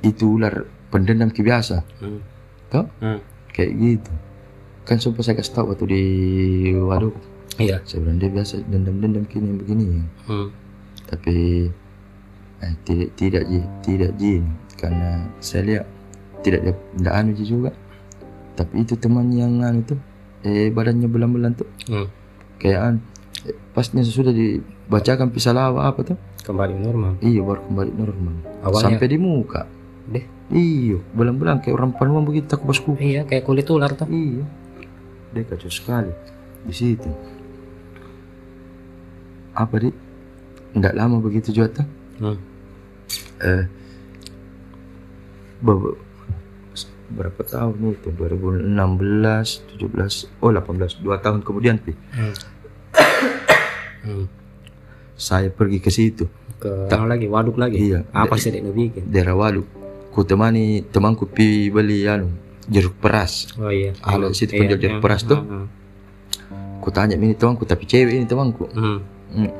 itu 0.00 0.36
ular 0.36 0.64
pendendam 0.88 1.28
kebiasa, 1.28 1.80
Hmm. 2.00 2.20
toh? 2.68 2.84
Hmm. 3.00 3.20
Kayak 3.50 3.72
gitu. 3.76 4.12
Kan 4.84 4.96
sumpah 4.96 5.20
saya 5.20 5.36
kasih 5.36 5.52
tahu 5.54 5.72
waktu 5.72 5.84
di 5.88 6.02
waduk, 6.76 7.16
Iya. 7.56 7.80
saya 7.84 8.00
bilang 8.00 8.16
dia 8.16 8.28
biasa 8.28 8.64
dendam-dendam 8.64 9.24
kini 9.24 9.48
begini. 9.56 9.84
Hmm. 10.24 10.48
Tapi 11.04 11.68
eh, 12.60 12.74
tidak 12.84 13.08
tidak 13.16 13.42
ji, 13.44 13.60
tidak 13.80 14.10
ji, 14.16 14.44
karena 14.80 15.10
saya 15.38 15.62
lihat 15.62 15.84
tidak 16.40 16.60
dia 16.62 16.74
tidak 16.96 17.12
anu 17.14 17.30
ji 17.36 17.44
juga. 17.44 17.70
Tapi 18.56 18.80
itu 18.80 18.96
teman 18.96 19.28
yang 19.28 19.60
anu 19.60 19.84
tuh, 19.84 20.00
eh 20.42 20.68
badannya 20.68 21.04
belan-belan 21.06 21.52
tuh, 21.54 21.68
Hmm. 21.86 22.08
kayak 22.56 22.80
an, 22.80 22.94
eh, 23.44 23.52
pasnya 23.70 24.00
sesudah 24.00 24.32
dibacakan 24.32 25.28
pisalawa 25.28 25.86
apa 25.86 26.00
tuh, 26.02 26.16
Kembali 26.40 26.74
normal. 26.74 27.20
iya 27.20 27.40
baru 27.40 27.60
kembali 27.62 27.92
normal. 27.92 28.34
Awalnya 28.64 28.96
Sampai 28.96 29.06
di 29.06 29.16
muka. 29.16 29.68
Deh. 30.08 30.24
Iya, 30.50 30.98
belang-belang 31.14 31.60
kayak 31.60 31.76
orang 31.76 31.92
panuan 31.94 32.24
begitu 32.24 32.50
aku 32.50 32.64
pas 32.66 32.74
kuku. 32.76 32.98
Iya, 32.98 33.22
kayak 33.22 33.44
kulit 33.44 33.68
ular 33.70 33.94
tuh. 33.94 34.08
Iya. 34.10 34.42
Dia 35.30 35.44
kacau 35.46 35.70
sekali 35.70 36.10
di 36.66 36.74
situ. 36.74 37.06
Apa 39.52 39.76
di? 39.78 39.90
Tidak 40.70 40.94
lama 40.94 41.18
begitu 41.18 41.50
juga 41.50 41.82
tuh. 41.82 41.86
Hmm. 42.18 42.38
Eh, 43.40 43.64
berapa 47.10 47.40
tahun 47.42 47.98
itu? 47.98 48.08
2016, 48.14 49.76
17, 49.76 50.42
oh 50.42 50.50
18, 50.54 51.02
dua 51.02 51.18
tahun 51.18 51.42
kemudian 51.42 51.82
pi. 51.82 51.92
Hmm. 52.14 52.34
Hmm. 54.00 54.26
Saya 55.20 55.52
pergi 55.52 55.78
ke 55.84 55.92
situ, 55.92 56.24
Ke 56.56 56.88
anu 56.88 57.04
lagi, 57.04 57.28
waduk 57.28 57.60
lagi. 57.60 57.76
Iya. 57.76 58.08
Apa 58.16 58.40
sih 58.40 58.48
dia 58.48 58.64
bikin? 58.64 59.12
daerah 59.12 59.36
Walu. 59.36 59.64
Ku 60.10 60.24
temani 60.24 60.80
temanku 60.88 61.28
pi 61.28 61.68
beli 61.68 62.08
anu 62.08 62.32
jeruk 62.70 62.96
peras. 62.96 63.52
Oh 63.60 63.68
iya. 63.68 63.92
Ada 64.00 64.32
situ 64.32 64.56
penjual 64.56 64.80
jeruk 64.80 65.04
peras 65.04 65.26
tuh. 65.28 65.40
Hmm. 65.42 65.66
Ku 66.80 66.88
tanya 66.88 67.20
ini 67.20 67.36
temanku 67.36 67.68
tapi 67.68 67.84
cewek 67.84 68.16
ini 68.16 68.24
temanku. 68.24 68.64
Hmm. 68.72 69.04
Hmm. 69.36 69.52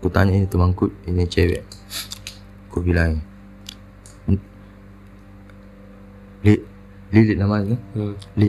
Ku 0.00 0.08
tanya 0.08 0.32
ini 0.32 0.48
temanku 0.48 0.88
ini 1.04 1.28
cewek. 1.28 1.62
Ku 2.72 2.80
bilang 2.80 3.20
Li, 6.44 6.54
Lili 7.08 7.34
namanya. 7.34 7.76
Hmm. 7.96 8.14
Li, 8.36 8.48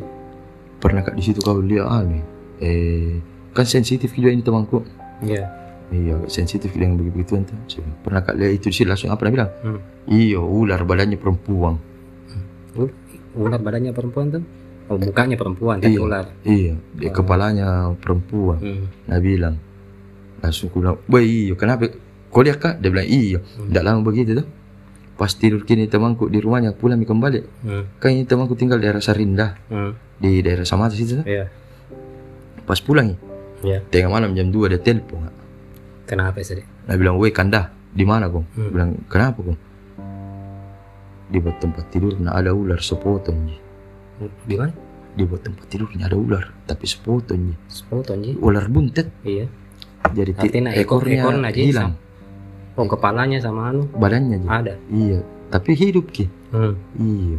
pernah 0.77 1.01
kak 1.01 1.15
di 1.15 1.23
situ 1.23 1.39
kau 1.39 1.57
lihat 1.57 1.87
anu? 1.87 2.19
Eh, 2.59 3.17
kan 3.55 3.63
sensitif 3.63 4.11
juga 4.13 4.29
ini 4.29 4.43
temanku. 4.43 4.83
Iya. 5.23 5.47
Iya, 5.89 6.21
agak 6.21 6.29
sensitif 6.29 6.69
dengan 6.77 7.01
begitu-begituan 7.01 7.49
tuh. 7.49 7.57
Saya 7.65 7.81
bilang, 7.81 7.97
Pernah 8.05 8.21
kak 8.21 8.35
lihat 8.37 8.51
itu 8.53 8.65
di 8.69 8.75
sini 8.77 8.87
langsung 8.93 9.09
apa 9.09 9.21
dia 9.25 9.33
bilang? 9.33 9.51
Hmm. 9.65 9.79
Iya, 10.05 10.39
ular 10.39 10.81
badannya 10.85 11.17
perempuan. 11.17 11.75
Uh, 12.77 12.89
Ular 13.33 13.57
badannya 13.57 13.93
perempuan 13.93 14.29
tuh. 14.29 14.43
Oh, 14.89 14.97
mukanya 14.97 15.37
perempuan 15.37 15.77
tapi 15.77 15.97
Iya. 15.97 16.01
ular. 16.01 16.25
Iya, 16.41 16.73
di 16.93 17.07
kepalanya 17.09 17.93
perempuan. 17.97 18.57
Hmm. 18.57 18.85
Nah 19.05 19.17
bilang, 19.17 19.55
langsung 20.41 20.69
ku 20.69 20.81
bilang, 20.81 20.97
wah 21.05 21.21
iya, 21.21 21.53
kenapa? 21.53 21.89
Kau 22.29 22.41
lihat 22.45 22.57
kak? 22.61 22.81
Dia 22.81 22.89
bilang, 22.93 23.09
iya. 23.09 23.37
Tidak 23.41 23.83
lama 23.85 24.01
begitu 24.01 24.37
tuh. 24.37 24.47
Pas 25.19 25.27
tidur 25.29 25.67
kini 25.67 25.83
temanku 25.85 26.31
di 26.31 26.39
rumahnya 26.39 26.71
pulang 26.71 27.03
kembali. 27.03 27.39
Hmm. 27.67 27.83
Kan 27.99 28.15
ini 28.15 28.23
temanku 28.23 28.55
tinggal 28.55 28.79
di 28.79 28.87
daerah 28.87 29.03
Sarinda 29.03 29.59
Hmm. 29.67 29.91
di 30.15 30.39
daerah 30.39 30.63
Samata 30.63 30.95
situ. 30.95 31.19
tuh. 31.19 31.25
Iya. 31.27 31.51
Pas 32.63 32.79
pulang, 32.79 33.19
Iya. 33.59 33.83
tengah 33.91 34.07
malam 34.09 34.31
jam 34.31 34.47
2 34.47 34.71
dia 34.71 34.79
telepon. 34.79 35.27
Kenapa 36.07 36.39
sih? 36.39 36.63
Nah 36.87 36.95
bilang, 36.95 37.19
woi 37.19 37.29
kanda, 37.29 37.67
di 37.91 38.07
mana 38.07 38.31
kau? 38.31 38.47
Hmm. 38.55 38.71
Bilang, 38.71 38.89
kenapa 39.05 39.43
kau? 39.43 39.57
Di 41.29 41.37
buat 41.37 41.59
tempat 41.61 41.85
tidur 41.91 42.15
nah 42.17 42.33
ada 42.33 42.55
ular 42.55 42.79
sepotong. 42.79 43.37
Ji. 43.45 43.57
Di 44.47 44.55
mana? 44.55 44.71
Di 45.13 45.27
buat 45.27 45.43
tempat 45.43 45.67
tidurnya 45.67 46.07
ada 46.07 46.15
ular, 46.15 46.47
tapi 46.63 46.87
sepotong. 46.87 47.51
Ji. 47.51 47.55
Sepotong 47.67 48.19
ji. 48.23 48.31
Ular 48.39 48.65
buntet, 48.65 49.11
Iya. 49.21 49.45
jadi 50.09 50.31
ekornya 50.33 50.71
ekornya 50.79 51.21
aja 51.43 51.59
hilang, 51.59 51.91
Oh, 52.79 52.87
kepalanya 52.87 53.43
sama 53.43 53.67
anu 53.67 53.91
badannya. 53.91 54.39
Ji. 54.39 54.47
ada. 54.47 54.73
Iya, 54.87 55.19
tapi 55.51 55.75
hidup 55.75 56.07
ki. 56.09 56.31
Hmm. 56.49 56.79
Iya, 56.95 57.37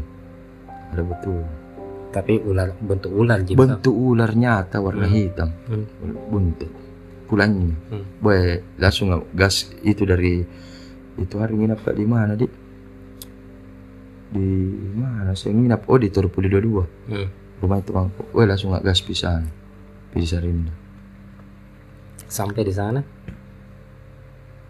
ada 0.93 1.03
betul. 1.03 1.41
Tapi 2.11 2.43
ular 2.43 2.77
bentuk 2.77 3.09
ular 3.09 3.41
ji. 3.41 3.57
Bentuk 3.57 3.95
ular 3.95 4.37
nyata 4.37 4.79
warna 4.79 5.09
Hmm. 5.09 5.17
hitam, 5.17 5.49
Hmm. 5.65 5.87
buntet. 6.29 6.69
Pulangnya, 7.25 7.73
Hmm. 7.89 8.05
boy 8.19 8.37
langsung 8.77 9.09
gas 9.33 9.71
itu 9.81 10.03
dari 10.03 10.43
itu 11.17 11.35
hari 11.37 11.55
nginap 11.55 11.81
kak 11.81 11.95
di 11.95 12.05
mana 12.05 12.35
di? 12.35 12.45
Di 14.31 14.47
mana 14.93 15.33
saya 15.33 15.55
nginap? 15.55 15.87
Oh 15.87 15.97
di 15.97 16.07
Torpuli 16.07 16.47
22 16.47 16.85
Hmm. 17.09 17.29
rumah 17.59 17.79
itu 17.79 17.91
bangku. 17.91 18.23
Boy 18.31 18.45
langsung 18.45 18.77
gas 18.77 19.01
pisan, 19.01 19.49
bisa 20.11 20.37
rinda. 20.37 20.75
Sampai 22.27 22.63
di 22.63 22.71
sana 22.71 23.03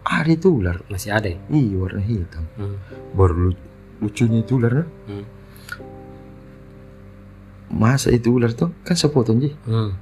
Ada 0.01 0.31
itu 0.31 0.49
ular, 0.51 0.81
masih 0.87 1.11
ada. 1.11 1.27
ya? 1.27 1.37
iya 1.47 1.75
warna 1.77 2.01
hitam. 2.01 2.43
Hmm. 2.55 2.75
Baru 3.13 3.33
lu- 3.47 3.61
lucunya 3.99 4.41
itu 4.41 4.57
ular, 4.57 4.73
nah. 4.75 4.87
Hmm. 5.07 5.25
masa 7.71 8.11
itu 8.11 8.27
ular 8.29 8.51
tuh 8.51 8.73
kan 8.83 8.93
sepotong 8.93 9.39
ji. 9.39 9.49
Hmm. 9.63 9.95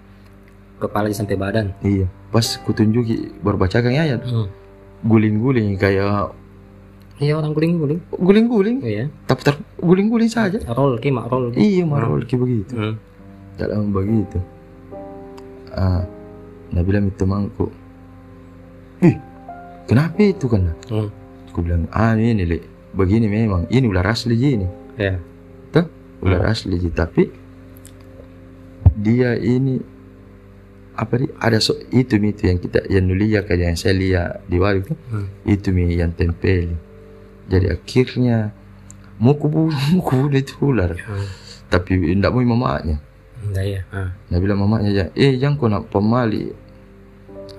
Kepalanya 0.80 1.14
sampai 1.14 1.36
badan. 1.36 1.76
Iya, 1.80 2.08
pas 2.30 2.58
kutunjuki 2.58 3.36
baru 3.38 3.60
bacakan 3.60 3.92
ayat 3.92 4.24
Hmm. 4.24 4.48
guling-guling 5.02 5.76
kayak 5.76 6.34
Iya 7.20 7.36
orang 7.36 7.52
guling-guling. 7.52 8.00
guling-guling, 8.10 8.78
Iya. 8.80 9.12
tapi 9.28 9.44
ter 9.44 9.52
guling-guling 9.78 10.32
saja. 10.32 10.56
Roll 10.66 10.98
ki 10.98 11.12
mak 11.12 11.28
roll. 11.28 11.52
ki. 11.52 11.60
Iya, 11.60 11.84
marol 11.84 12.24
kayak 12.24 12.40
begitu. 12.40 12.72
Hmm. 12.74 12.96
Dalam 13.60 13.92
begitu. 13.92 14.40
Ah, 15.70 16.08
nah 16.72 16.80
bilang 16.80 17.06
itu 17.06 17.20
temanku, 17.20 17.68
ih, 19.02 19.20
kenapa 19.89 20.21
itu 20.21 20.45
kan? 20.45 20.78
Hmm. 20.86 21.10
Aku 21.49 21.65
bilang, 21.65 21.89
ah 21.89 22.13
ini 22.13 22.45
le, 22.45 22.58
begini 22.93 23.25
memang, 23.25 23.65
ini 23.67 23.89
ular 23.89 24.06
asli 24.06 24.38
ji 24.38 24.49
ini, 24.56 24.67
Ya. 24.95 25.17
tuh, 25.73 25.89
ular 26.21 26.45
asli 26.45 26.78
ji. 26.78 26.93
Tapi 26.93 27.25
dia 28.95 29.34
ini 29.34 29.80
apa 30.93 31.15
di 31.15 31.32
ada 31.39 31.58
so, 31.58 31.80
itu 31.89 32.19
itu 32.19 32.43
yang 32.43 32.60
kita 32.60 32.84
yang 32.91 33.08
nulia 33.08 33.39
kayak 33.41 33.71
yang 33.71 33.80
saya 33.80 33.95
lihat 33.95 34.43
di 34.45 34.60
wali 34.60 34.84
itu 34.84 34.93
Hmm. 35.08 35.28
itu 35.47 35.67
mi 35.71 35.95
yang 35.95 36.12
tempel 36.12 36.75
jadi 37.47 37.80
akhirnya 37.80 38.52
mau 39.15 39.32
kubu 39.32 39.71
mau 39.71 40.04
kubu 40.08 40.28
itu 40.36 40.60
ular 40.60 40.99
Hmm. 40.99 41.23
tapi 41.71 41.95
tidak 42.04 42.36
mau 42.36 42.43
mamanya 42.43 42.99
Enggak 43.39 43.63
ya. 43.63 43.82
Ah. 43.95 44.12
nah 44.28 44.38
bilang 44.43 44.60
mamanya 44.60 44.91
ya 44.91 45.06
eh 45.15 45.39
jangan 45.39 45.56
kau 45.56 45.71
nak 45.71 45.88
pemali 45.88 46.52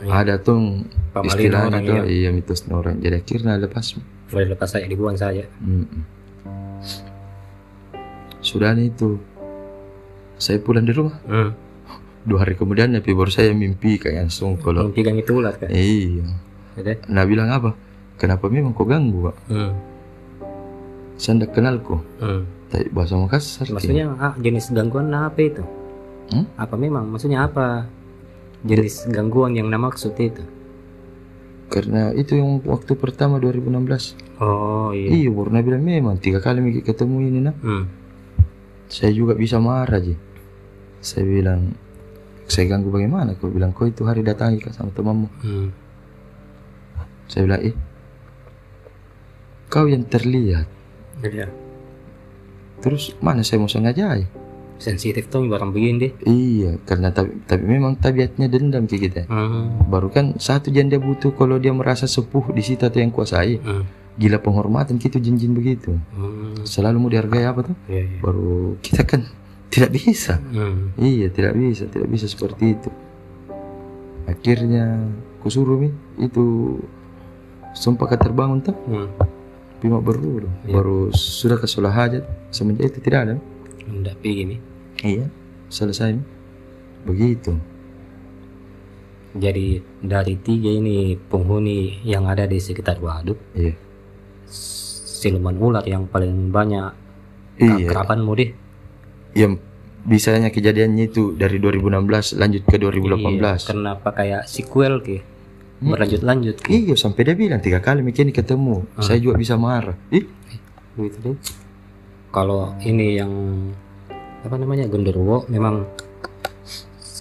Iya. 0.00 0.12
ada 0.16 0.34
tuh 0.36 0.80
istilahnya 1.20 1.68
orang, 1.70 1.82
tuh 1.84 1.96
iya. 2.02 2.04
iya 2.08 2.30
mitos 2.30 2.64
orang 2.66 2.96
jadi 2.98 3.20
akhirnya 3.20 3.54
lepas 3.58 3.86
Boleh 4.30 4.46
lepas 4.48 4.68
saya 4.68 4.86
dibuang 4.86 5.14
saja. 5.14 5.42
Mm-mm. 5.60 6.02
sudah 8.40 8.72
itu 8.74 9.20
saya 10.36 10.56
pulang 10.58 10.82
di 10.82 10.92
rumah 10.92 11.20
Hmm. 11.22 11.52
dua 12.22 12.42
hari 12.42 12.54
kemudian 12.54 12.88
tapi 12.90 13.12
baru 13.12 13.28
saya 13.28 13.52
mimpi 13.52 13.96
kayak 13.96 14.26
langsung 14.26 14.56
kalau 14.56 14.88
Kalau 14.88 14.92
pegang 14.92 15.16
itu 15.16 15.32
ular 15.34 15.52
kan. 15.54 15.68
iya 15.68 16.24
Ada. 16.74 17.04
nah 17.06 17.24
bilang 17.24 17.48
apa 17.48 17.76
kenapa 18.16 18.48
memang 18.48 18.72
kau 18.72 18.84
ganggu 18.84 19.28
pak 19.28 19.36
Hmm. 19.46 19.72
saya 21.16 21.36
tidak 21.36 21.52
kenal 21.52 21.76
kau 21.78 22.00
Hmm. 22.16 22.48
tapi 22.70 22.88
bahasa 22.88 23.18
Makassar. 23.18 23.66
Maksudnya 23.68 24.08
ah, 24.16 24.32
jenis 24.38 24.70
gangguan 24.70 25.10
apa 25.10 25.36
itu? 25.36 25.60
Hmm? 26.30 26.46
Apa 26.54 26.78
memang? 26.78 27.02
Maksudnya 27.04 27.44
apa? 27.44 27.82
Jenis 28.60 29.08
gangguan 29.08 29.56
yang 29.56 29.72
nama 29.72 29.88
maksud 29.88 30.12
itu? 30.16 30.44
karena 31.70 32.10
itu 32.18 32.34
yang 32.34 32.58
waktu 32.66 32.98
pertama 32.98 33.38
2016 33.38 34.42
Oh 34.42 34.90
iya. 34.90 35.06
iya 35.22 35.30
baru 35.30 35.54
bilang 35.62 35.86
memang 35.86 36.18
tiga 36.18 36.42
kali 36.42 36.58
Miki 36.58 36.82
ketemu 36.82 37.16
ini 37.30 37.38
nah 37.46 37.54
Hmm. 37.62 37.86
saya 38.90 39.14
juga 39.14 39.38
bisa 39.38 39.62
marah 39.62 40.02
ji 40.02 40.18
saya 40.98 41.22
bilang 41.22 41.70
saya 42.50 42.66
ganggu 42.74 42.90
bagaimana 42.90 43.38
kau 43.38 43.46
bilang 43.54 43.70
kau 43.70 43.86
itu 43.86 44.02
hari 44.02 44.26
datangi 44.26 44.58
kak 44.58 44.74
sama 44.74 44.90
temanmu 44.90 45.30
hmm. 45.46 45.68
saya 47.30 47.46
bilang 47.46 47.62
eh 47.62 47.74
kau 49.70 49.86
yang 49.86 50.02
terlihat 50.10 50.66
Iya. 51.22 51.46
terus 52.82 53.14
mana 53.22 53.46
saya 53.46 53.62
mau 53.62 53.70
sengajai 53.70 54.26
sensitif 54.80 55.28
tuh 55.28 55.44
barang 55.44 55.70
begini 55.70 55.96
deh 56.00 56.12
iya 56.24 56.80
karena 56.82 57.12
tapi, 57.12 57.36
tapi 57.44 57.62
memang 57.62 58.00
tabiatnya 58.00 58.48
dendam 58.48 58.88
kayak 58.88 59.02
kita 59.06 59.22
hmm. 59.28 59.92
baru 59.92 60.08
kan 60.08 60.40
satu 60.40 60.72
janda 60.72 60.96
butuh 60.96 61.36
kalau 61.36 61.60
dia 61.60 61.70
merasa 61.70 62.08
sepuh 62.08 62.48
di 62.50 62.64
situ 62.64 62.80
atau 62.82 62.98
yang 62.98 63.12
kuasai 63.12 63.60
Hmm. 63.60 63.84
gila 64.16 64.40
penghormatan 64.40 64.96
gitu 64.96 65.20
jin-jin 65.20 65.52
begitu 65.52 66.00
Hmm. 66.16 66.64
selalu 66.64 66.96
mau 66.96 67.12
dihargai 67.12 67.44
apa 67.44 67.60
tuh 67.68 67.76
Iya, 67.86 68.02
iya. 68.02 68.18
baru 68.24 68.80
kita 68.80 69.04
kan 69.04 69.20
tidak 69.68 69.92
bisa 69.92 70.40
Hmm. 70.40 70.96
iya 70.96 71.28
tidak 71.28 71.52
bisa 71.54 71.84
tidak 71.84 72.08
bisa 72.08 72.24
seperti 72.24 72.72
itu 72.74 72.88
akhirnya 74.24 75.08
kusuruh 75.40 75.76
mi 75.76 75.90
itu 76.16 76.76
sumpah 77.72 78.16
terbangun 78.16 78.64
tuh 78.64 78.76
Hmm. 78.88 79.08
Bima 79.80 79.96
baru 79.96 80.44
Iya. 80.44 80.72
baru 80.72 80.98
sudah 81.12 81.56
ke 81.56 81.64
sholat 81.64 81.92
hajat 81.92 82.24
semenjak 82.48 82.92
itu 82.92 82.98
tidak 83.00 83.20
ada 83.28 83.34
Nggak 83.90 84.16
begini 84.20 84.56
iya. 85.04 85.26
Selesai. 85.70 86.16
Begitu. 87.06 87.56
Jadi 89.30 89.78
dari 90.02 90.34
tiga 90.42 90.70
ini 90.74 91.14
penghuni 91.14 92.02
yang 92.02 92.26
ada 92.26 92.50
di 92.50 92.58
sekitar 92.58 92.98
waduk 92.98 93.38
iya. 93.54 93.78
Siluman 94.50 95.54
ular 95.54 95.86
yang 95.86 96.10
paling 96.10 96.50
banyak 96.50 96.90
iya. 97.62 97.86
kerapanmu 97.86 98.32
deh 98.34 98.50
yang 99.38 99.62
bisanya 100.02 100.50
kejadiannya 100.50 101.12
itu 101.12 101.36
dari 101.38 101.60
2016 101.62 102.40
lanjut 102.40 102.62
ke 102.66 102.76
2018 102.80 103.38
Iya, 103.38 103.52
kenapa 103.62 104.08
kayak 104.16 104.42
sequel 104.48 104.98
ke 105.04 105.22
berlanjut 105.80 106.22
lanjut 106.24 106.56
ke 106.60 106.72
Iya 106.72 106.94
sampai 106.96 107.22
dia 107.24 107.36
bilang 107.36 107.60
tiga 107.60 107.80
kali 107.80 108.04
mikir 108.04 108.28
ketemu. 108.32 108.84
Ah. 108.96 109.04
saya 109.04 109.16
juga 109.20 109.40
bisa 109.40 109.56
marah. 109.56 109.96
Ih. 110.12 110.28
Gitu 110.96 111.18
deh. 111.24 111.36
Kalau 112.30 112.76
ini 112.84 113.16
yang 113.16 113.32
apa 114.40 114.57
namanya 114.57 114.88
genderuwo 114.88 115.44
memang 115.53 115.85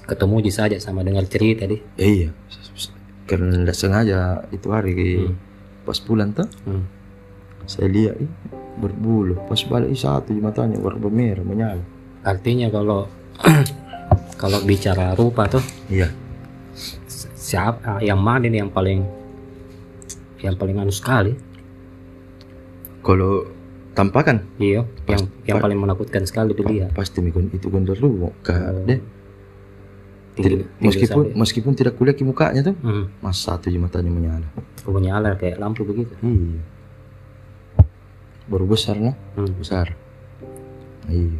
ketemu 0.07 0.37
di 0.41 0.51
saja 0.51 0.77
sama 0.81 1.05
dengar 1.05 1.27
cerita 1.29 1.69
deh. 1.69 1.81
Iya. 1.99 2.33
Karena 3.29 3.61
tidak 3.61 3.77
sengaja 3.77 4.19
itu 4.49 4.67
hari 4.73 4.93
Hmm. 5.29 5.35
pas 5.85 5.99
pulang 6.01 6.33
tuh 6.33 6.49
Hmm. 6.65 6.85
saya 7.69 7.85
lihat 7.91 8.17
ih, 8.17 8.31
berbulu. 8.81 9.37
Pas 9.45 9.61
balik 9.69 9.93
satu 9.93 10.33
di 10.33 10.41
matanya 10.41 10.81
warna 10.81 11.05
merah 11.13 11.45
menyala. 11.45 11.83
Artinya 12.25 12.73
kalau 12.73 13.05
kalau 14.41 14.59
bicara 14.65 15.13
rupa 15.13 15.45
tuh 15.45 15.61
iya. 15.91 16.09
siapa 17.37 18.01
yang 18.01 18.17
mana 18.17 18.49
nih 18.49 18.65
yang 18.65 18.71
paling 18.73 19.05
yang 20.41 20.55
paling 20.57 20.75
anu 20.79 20.89
sekali? 20.89 21.35
Kalau 23.05 23.58
tampakan. 23.99 24.37
Iya 24.55 24.87
yang 25.05 25.21
yang 25.43 25.57
pa- 25.57 25.63
paling 25.65 25.75
menakutkan 25.77 26.23
sekali 26.23 26.51
dilihat 26.53 26.91
pasti 26.91 27.19
mikun 27.19 27.51
itu 27.51 27.67
genderuwo 27.67 28.31
kak 28.39 28.55
deh 28.85 28.99
Tinggi- 30.31 30.55
Tidak- 30.55 30.69
tinggi 30.71 30.87
meskipun 30.87 31.23
sampai- 31.25 31.35
meskipun 31.35 31.73
tidak 31.73 31.93
kuliah 31.93 32.15
di 32.15 32.23
mukanya 32.23 32.61
tuh 32.63 32.75
hmm, 32.77 33.19
mas 33.19 33.35
satu 33.37 33.67
di 33.67 33.75
matanya 33.75 34.07
menyala. 34.07 34.47
Punya 34.79 35.11
alar 35.13 35.35
kayak 35.35 35.59
lampu 35.59 35.83
begitu. 35.83 36.15
Iya. 36.17 36.63
Baru 38.47 38.65
besar 38.65 38.95
nah. 38.95 39.15
Hmm. 39.35 39.51
besar. 39.53 39.93
Iya. 41.05 41.37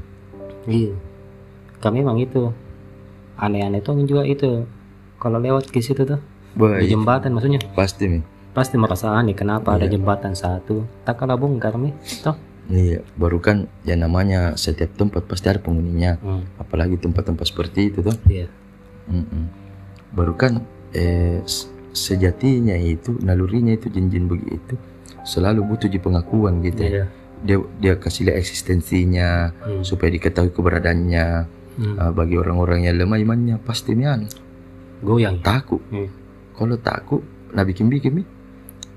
Iya. 0.67 0.93
Kami 1.79 2.03
memang 2.03 2.19
itu 2.19 2.51
aneh-aneh 3.35 3.79
tuh 3.79 3.95
juga 4.03 4.21
itu. 4.23 4.67
Kalau 5.15 5.35
lewat 5.37 5.67
ke 5.67 5.79
situ 5.79 6.03
tuh 6.03 6.19
di 6.49 6.59
baik 6.59 6.89
jembatan 6.89 7.31
maksudnya. 7.31 7.63
Pasti 7.71 8.03
mi. 8.05 8.19
Pasti 8.51 8.75
merasa 8.75 9.09
aneh 9.11 9.31
kenapa 9.31 9.73
ada 9.73 9.85
Iya. 9.85 9.95
jembatan 9.95 10.33
satu. 10.33 10.83
Tak 11.01 11.17
kalah 11.17 11.35
bongkar 11.35 11.73
nih 11.73 11.95
toh 12.19 12.35
Iya, 12.69 13.01
baru 13.17 13.41
kan 13.41 13.65
ya 13.81 13.97
namanya 13.97 14.53
setiap 14.53 14.93
tempat 14.93 15.25
pasti 15.25 15.49
ada 15.49 15.57
penghuninya. 15.57 16.21
hmm. 16.21 16.61
Apalagi 16.61 17.01
tempat-tempat 17.01 17.45
seperti 17.49 17.89
itu 17.89 18.05
tuh. 18.05 18.13
iya 18.29 18.45
Mm-mm. 19.09 19.49
Baru 20.13 20.37
kan 20.37 20.61
eh, 20.93 21.41
sejatinya 21.89 22.77
itu 22.77 23.17
nalurinya 23.19 23.73
itu 23.73 23.89
jin-jin 23.89 24.29
begitu 24.29 24.77
selalu 25.25 25.65
butuh 25.65 25.89
di 25.89 25.97
pengakuan 25.97 26.61
gitu. 26.61 26.85
iya 26.85 27.05
Dia 27.41 27.57
dia 27.81 27.93
kasih 27.97 28.29
lihat 28.29 28.37
eksistensinya 28.37 29.49
hmm. 29.65 29.81
supaya 29.81 30.13
diketahui 30.13 30.53
keberadaannya. 30.53 31.27
Hmm. 31.79 31.95
Ah, 31.95 32.11
bagi 32.11 32.35
orang-orang 32.35 32.85
yang 32.85 32.99
lemah 32.99 33.17
imannya 33.17 33.55
pasti 33.63 33.95
mian 33.95 34.27
goyang 34.99 35.39
takut. 35.39 35.79
Hmm. 35.89 36.11
Kalau 36.53 36.75
takut, 36.75 37.23
nah 37.55 37.63
bikin-bikin 37.63 38.11
mi 38.13 38.23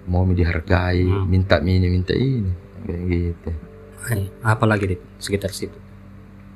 mau 0.02 0.26
mi 0.26 0.34
dihargai, 0.34 1.06
Hmm. 1.06 1.30
minta 1.30 1.62
mi 1.62 1.78
ini, 1.78 1.86
minta 1.86 2.10
ini, 2.10 2.50
kayak 2.82 3.00
gitu. 3.06 3.50
Eh, 4.08 4.26
apa 4.42 4.64
lagi 4.64 4.84
di 4.86 4.96
sekitar 5.16 5.50
situ 5.50 5.78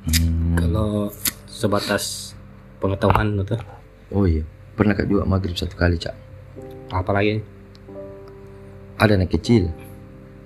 Hmm. 0.07 0.55
kalau 0.57 1.11
sebatas 1.47 2.35
pengetahuan 2.79 3.35
tuh 3.41 3.59
Oh 4.09 4.23
iya, 4.23 4.47
pernah 4.73 4.95
kak 4.95 5.05
juga 5.05 5.23
maghrib 5.25 5.53
satu 5.53 5.75
kali 5.75 5.97
cak. 5.97 6.15
apa 6.89 7.11
lagi 7.11 7.43
Ada 8.97 9.15
anak 9.15 9.31
kecil 9.31 9.67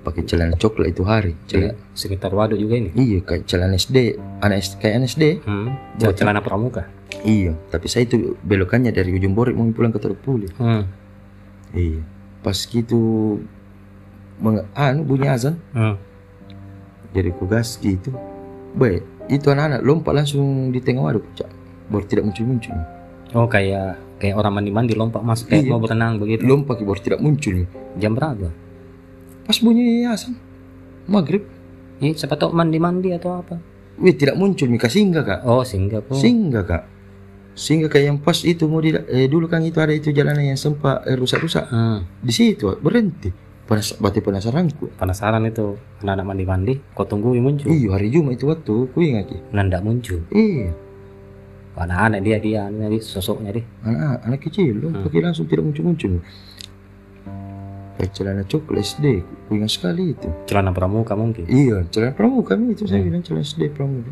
pakai 0.01 0.25
celana 0.25 0.57
coklat 0.57 0.91
itu 0.91 1.05
hari. 1.05 1.37
Celana, 1.45 1.77
sekitar 1.93 2.33
waduk 2.33 2.57
juga 2.57 2.75
ini 2.75 2.89
iya 2.95 3.21
kayak 3.21 3.45
celana 3.45 3.77
SD, 3.77 4.17
anak 4.41 4.59
SD, 4.59 4.73
kayak 4.79 4.95
anak 4.97 5.09
SD. 5.09 5.25
hmm. 5.41 5.69
buat 5.99 6.17
celana 6.17 6.41
pramuka 6.41 6.83
Iya, 7.21 7.53
tapi 7.69 7.85
saya 7.85 8.09
itu 8.09 8.39
belokannya 8.41 8.91
dari 8.91 9.13
ujung 9.13 9.35
Borik 9.35 9.53
mau 9.53 9.69
pulang 9.69 9.91
ke 9.91 9.99
Teluk 9.99 10.21
Puli. 10.21 10.49
hmm. 10.49 10.83
Iya, 11.71 12.01
pas 12.41 12.57
gitu 12.57 12.99
anu 14.73 15.01
bunyi 15.03 15.27
azan, 15.27 15.61
Hmm. 15.71 15.97
jadi 17.11 17.31
ku 17.33 17.45
gas 17.45 17.77
gitu. 17.77 18.11
Baik, 18.73 19.03
itu 19.27 19.47
anak-anak 19.47 19.81
lompat 19.81 20.13
langsung 20.15 20.45
di 20.69 20.79
tengah 20.79 21.03
waduk 21.05 21.27
cak. 21.35 21.51
Baru 21.87 22.05
tidak 22.05 22.25
muncul-muncul. 22.25 22.75
oh 23.31 23.47
kayak 23.47 23.95
kayak 24.19 24.35
orang 24.35 24.53
mandi-mandi 24.53 24.91
lompat 24.93 25.23
masuk 25.23 25.47
kayak 25.49 25.63
Iya. 25.63 25.71
mau 25.71 25.79
berenang 25.79 26.19
begitu 26.19 26.43
Lompat 26.43 26.79
baru 26.79 26.99
tidak 26.99 27.21
muncul. 27.21 27.63
jam 27.95 28.11
berapa 28.11 28.51
Pas 29.41 29.57
bunyi 29.57 30.03
azan, 30.03 30.35
maghrib, 31.05 31.47
Ih, 32.01 32.11
siapa 32.13 32.35
tahu 32.35 32.51
mandi-mandi 32.51 33.11
atau 33.11 33.37
apa 33.37 33.59
wih 33.97 34.15
tidak 34.15 34.35
muncul 34.35 34.67
Mika 34.67 34.87
singgah 34.87 35.23
kak. 35.23 35.41
oh 35.45 35.63
singgah 35.63 36.01
pun 36.01 36.17
Singgah 36.17 36.65
kak. 36.65 36.83
Singgah 37.53 37.87
kayak 37.87 38.07
yang 38.09 38.19
pas 38.19 38.39
itu 38.41 38.65
mau 38.65 38.79
di, 38.79 38.95
eh, 38.95 39.27
dulu 39.27 39.45
kan 39.45 39.61
itu 39.61 39.77
ada 39.77 39.91
itu 39.91 40.11
jalanan 40.11 40.43
yang 40.45 40.57
sempat 40.57 41.05
eh, 41.05 41.15
rusak-rusak. 41.15 41.67
hmm. 41.67 41.99
Di 42.21 42.33
situ 42.33 42.67
berhenti. 42.77 43.31
Penas, 43.71 43.95
berarti 43.95 44.19
penasaranku. 44.19 44.99
penasaran 44.99 45.47
itu 45.47 45.79
anak-anak 46.03 46.27
mandi-mandi 46.27 46.75
kau 46.91 47.07
tunggu 47.07 47.39
muncul 47.39 47.71
Iya 47.71 47.95
hari 47.95 48.11
Jumat 48.11 48.35
itu 48.35 48.51
waktu 48.51 48.75
ku 48.91 48.99
ingat 48.99 49.31
ki. 49.31 49.39
nanda 49.55 49.79
muncul 49.79 50.27
Iya 50.29 50.75
anak-anak 51.79 52.21
dia 52.21 52.37
dia 52.37 52.61
dia 52.67 52.99
sosoknya 52.99 53.55
deh 53.55 53.65
anak 53.81 54.27
anak 54.27 54.41
kecil 54.43 54.75
loh 54.77 54.91
Hmm. 54.91 55.07
pakai 55.07 55.23
langsung 55.23 55.47
tidak 55.47 55.65
muncul-muncul. 55.65 56.19
Kayak 57.95 58.11
celana 58.11 58.43
coklat 58.43 58.81
SD, 58.83 59.05
ku 59.47 59.55
ingat 59.55 59.71
sekali 59.71 60.13
itu. 60.13 60.29
celana 60.45 60.73
pramuka 60.73 61.15
mungkin 61.15 61.47
Iya 61.47 61.87
celana 61.89 62.11
pramuka 62.11 62.59
itu 62.59 62.85
saya 62.85 62.99
Hmm. 62.99 63.07
bilang 63.07 63.23
celana 63.23 63.45
SD 63.45 63.71
pramuka. 63.71 64.11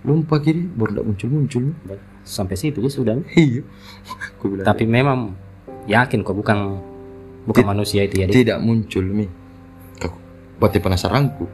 Lompat 0.00 0.38
kiri 0.42 0.60
baru 0.66 0.90
tidak 0.92 1.06
muncul-muncul. 1.08 1.64
sampai 2.20 2.52
situ 2.52 2.84
dia 2.84 2.92
sudah 2.92 3.16
Iya. 3.32 3.64
Ku 4.38 4.60
tapi 4.60 4.84
memang 4.84 5.32
yakin 5.86 6.20
kok 6.20 6.36
bukan 6.36 6.78
bukan 7.42 7.62
Tid- 7.62 7.70
manusia 7.70 8.00
itu 8.02 8.14
ya 8.16 8.26
dia 8.26 8.36
tidak 8.36 8.58
muncul 8.60 9.04
mi. 9.04 9.26
Aku 9.98 10.16
berarti 10.56 10.78
penasaranku. 10.78 11.44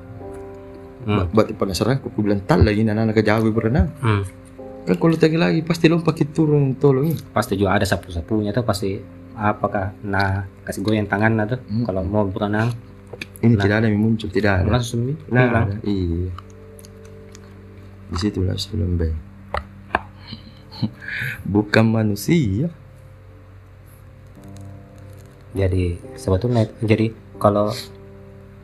hmm. 1.05 1.31
Berarti 1.31 1.53
penasaranku. 1.53 2.07
Ku 2.09 2.19
bilang 2.21 2.41
tak 2.41 2.61
lagi 2.61 2.83
anak-anak 2.83 3.15
kejawi 3.15 3.51
berenang. 3.51 3.89
Hmm. 3.99 4.23
Kan 4.83 4.97
kalau 4.97 5.15
tadi 5.15 5.35
lagi 5.35 5.61
pasti 5.61 5.87
lompat 5.87 6.15
kita 6.15 6.31
turun 6.33 6.75
tolong. 6.75 7.11
pasti 7.31 7.55
juga 7.55 7.75
ada 7.75 7.83
sapu-sapunya 7.83 8.51
tuh 8.51 8.63
pasti 8.63 8.95
apakah 9.35 9.93
nah 10.01 10.47
kasih 10.63 10.81
goyang 10.81 11.05
tangan 11.05 11.45
tuh 11.45 11.61
Hmm. 11.61 11.85
kalau 11.85 12.03
mau 12.03 12.25
berenang 12.25 12.71
Ini 13.37 13.53
Nah. 13.53 13.63
tidak 13.63 13.77
ada 13.79 13.87
yang 13.87 14.01
muncul, 14.01 14.29
tidak 14.29 14.53
ada. 14.61 14.69
langsung 14.71 15.13
Nah, 15.29 15.45
hilang 15.45 15.69
iya. 15.83 16.29
Di 18.07 18.17
situ 18.17 18.41
lah 18.41 18.55
sebelum. 18.55 18.97
Bukan 21.47 21.85
manusia. 21.87 22.71
Jadi 25.57 25.85
sebetulnya 26.13 26.69
jadi 26.79 27.11
kalau 27.35 27.73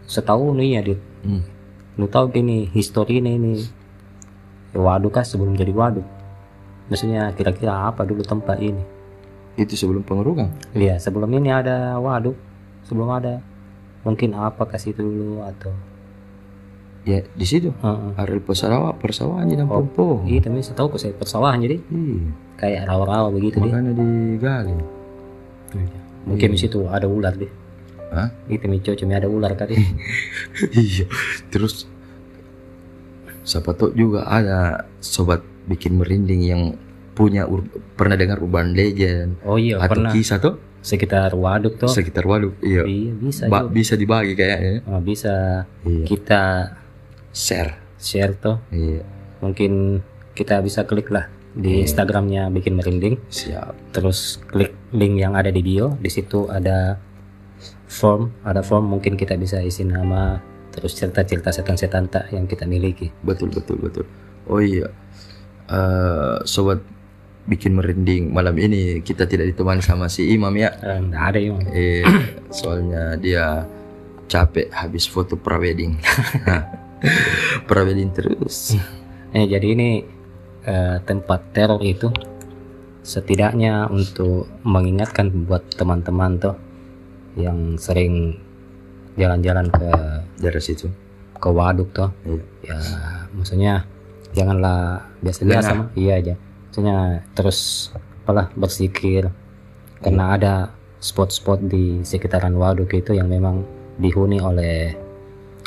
setahu 0.05 0.53
nih 0.53 0.69
ya 0.71 0.83
dit 0.85 1.01
Hmm. 1.23 1.39
lu 1.95 2.05
tahu 2.05 2.29
gini 2.31 2.67
histori 2.69 3.19
ini 3.19 3.35
ini 3.35 3.53
waduk 4.73 5.13
kan 5.13 5.23
sebelum 5.23 5.55
jadi 5.55 5.71
waduk 5.71 6.03
maksudnya 6.87 7.31
kira-kira 7.33 7.87
apa 7.87 8.03
dulu 8.03 8.21
tempat 8.21 8.59
ini 8.59 8.83
Itu 9.55 9.73
sebelum 9.73 10.03
pengurukan. 10.03 10.51
iya 10.73 10.97
sebelum 10.97 11.31
ini 11.31 11.49
ada 11.49 11.95
waduk 11.97 12.35
sebelum 12.83 13.09
ada 13.13 13.39
mungkin 14.01 14.33
apa 14.33 14.67
kasih 14.67 14.93
dulu 14.93 15.41
atau 15.43 15.71
Ya 17.03 17.19
di 17.35 17.43
situ. 17.43 17.75
Heeh. 17.77 18.15
Ada 18.15 18.39
persawahan, 18.39 18.95
persawahan 18.95 19.51
dan 19.51 19.67
Oh, 19.67 19.83
pohon. 19.83 20.23
Iya, 20.23 20.39
tapi 20.39 20.63
saya 20.63 20.79
tahu 20.79 20.95
kok 20.95 21.03
saya 21.03 21.11
persawahan 21.11 21.59
jadi 21.59 21.83
Iya. 21.83 22.31
kayak 22.55 22.83
rawa-rawa 22.87 23.27
begitu 23.29 23.59
deh. 23.59 23.75
Makanya 23.75 23.91
digali. 23.91 24.75
Mungkin 26.23 26.49
di 26.51 26.59
situ 26.59 26.87
ada 26.87 27.05
ular 27.05 27.35
deh. 27.35 27.51
Hah? 28.13 28.29
Itu 28.47 28.69
mi 28.69 28.79
cocok 28.79 29.09
ada 29.09 29.27
ular 29.27 29.53
tadi. 29.53 29.75
iya. 30.77 31.09
Terus 31.49 31.89
siapa 33.43 33.73
tahu 33.73 33.91
juga 33.93 34.23
ada 34.25 34.87
sobat 34.99 35.43
bikin 35.67 35.99
merinding 35.99 36.43
yang 36.43 36.63
punya 37.13 37.45
pernah 37.93 38.15
dengar 38.15 38.39
urban 38.39 38.73
legend 38.73 39.37
Oh 39.43 39.61
iya, 39.61 39.77
atau 39.77 39.99
pernah 39.99 40.11
kisah 40.11 40.39
tuh 40.39 40.57
sekitar 40.81 41.31
waduk 41.33 41.79
tuh. 41.79 41.87
sekitar 41.87 42.25
waduk. 42.25 42.55
Iya. 42.59 42.83
Iya, 42.85 43.13
bisa 43.15 43.43
Ba- 43.47 43.67
juga. 43.67 43.75
bisa 43.75 43.95
dibagi 43.95 44.33
kayaknya. 44.35 44.83
Oh, 44.85 44.99
bisa 44.99 45.65
Iya. 45.83 46.05
kita 46.05 46.43
Share. 47.31 47.79
share 47.97 48.35
tuh. 48.35 48.59
Iya. 48.69 49.07
Mungkin 49.41 50.03
kita 50.33 50.59
bisa 50.61 50.83
klik 50.83 51.09
lah 51.09 51.29
di 51.53 51.85
Instagramnya 51.85 52.49
bikin 52.49 52.77
merinding. 52.81 53.21
Siap. 53.29 53.93
Terus 53.93 54.41
klik 54.49 54.73
link 54.97 55.21
yang 55.21 55.37
ada 55.37 55.53
di 55.53 55.61
bio. 55.61 55.97
Di 56.01 56.09
situ 56.09 56.49
ada 56.49 56.97
form, 57.89 58.33
ada 58.43 58.65
form 58.65 58.89
mungkin 58.89 59.21
kita 59.21 59.37
bisa 59.37 59.61
isi 59.61 59.85
nama 59.85 60.41
terus 60.73 60.97
cerita-cerita 60.97 61.53
setan-setan 61.53 62.09
tak 62.09 62.33
yang 62.33 62.49
kita 62.49 62.65
miliki. 62.65 63.13
Betul 63.21 63.53
betul 63.53 63.77
betul. 63.77 64.05
Oh 64.49 64.59
iya. 64.59 64.89
Eh, 65.69 66.37
sobat 66.49 66.81
bikin 67.43 67.75
merinding 67.75 68.31
malam 68.31 68.55
ini 68.55 69.03
kita 69.03 69.27
tidak 69.27 69.53
ditemani 69.53 69.85
sama 69.85 70.09
si 70.09 70.33
Imam 70.33 70.53
ya. 70.57 70.73
Eh, 70.81 70.99
nggak 71.05 71.25
ada 71.29 71.39
yang 71.39 71.61
Eh, 71.69 72.05
soalnya 72.59 73.21
dia 73.21 73.69
capek 74.33 74.73
habis 74.73 75.05
foto 75.05 75.37
prawedding. 75.37 76.01
Nah, 76.49 76.63
prawedding 77.67 78.15
terus. 78.15 78.79
Eh, 79.35 79.45
jadi 79.51 79.75
ini 79.75 80.07
eh, 80.67 80.97
tempat 81.03 81.41
teror 81.55 81.83
itu 81.83 82.11
setidaknya 83.03 83.91
untuk 83.91 84.47
mengingatkan 84.63 85.31
buat 85.47 85.67
teman-teman 85.75 86.39
tuh 86.39 86.55
yang 87.35 87.75
sering 87.75 88.39
jalan-jalan 89.19 89.69
ke 89.69 89.89
Dari 90.39 90.63
situ. 90.63 90.87
ke 91.43 91.51
waduk 91.51 91.91
tuh. 91.91 92.11
Iya. 92.23 92.39
ya 92.63 92.79
maksudnya 93.35 93.83
janganlah 94.31 95.03
biasa-biasa 95.19 95.71
mah. 95.75 95.89
iya 95.99 96.23
aja. 96.23 96.35
Maksudnya 96.71 97.27
terus 97.35 97.91
apalah 98.23 98.47
bersikir. 98.55 99.27
Karena 99.99 100.39
ada 100.39 100.55
spot-spot 101.03 101.67
di 101.67 102.07
sekitaran 102.07 102.55
waduk 102.55 102.95
itu 102.95 103.15
yang 103.19 103.27
memang 103.27 103.67
dihuni 103.99 104.39
oleh 104.39 104.95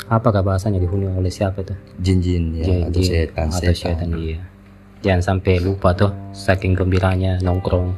apakah 0.08 0.40
bahasanya 0.40 0.80
dihuni 0.80 1.12
oleh 1.12 1.28
siapa 1.28 1.60
itu? 1.60 1.76
Jin-jin 2.00 2.56
ya 2.56 2.88
atau 2.88 3.00
Jin- 3.00 3.12
setan 3.12 3.46
atau 3.52 3.72
setan 3.76 4.10
iya 4.16 4.40
jangan 5.06 5.22
sampai 5.22 5.62
lupa 5.62 5.94
tuh 5.94 6.10
saking 6.34 6.74
gembiranya 6.74 7.38
nongkrong 7.40 7.94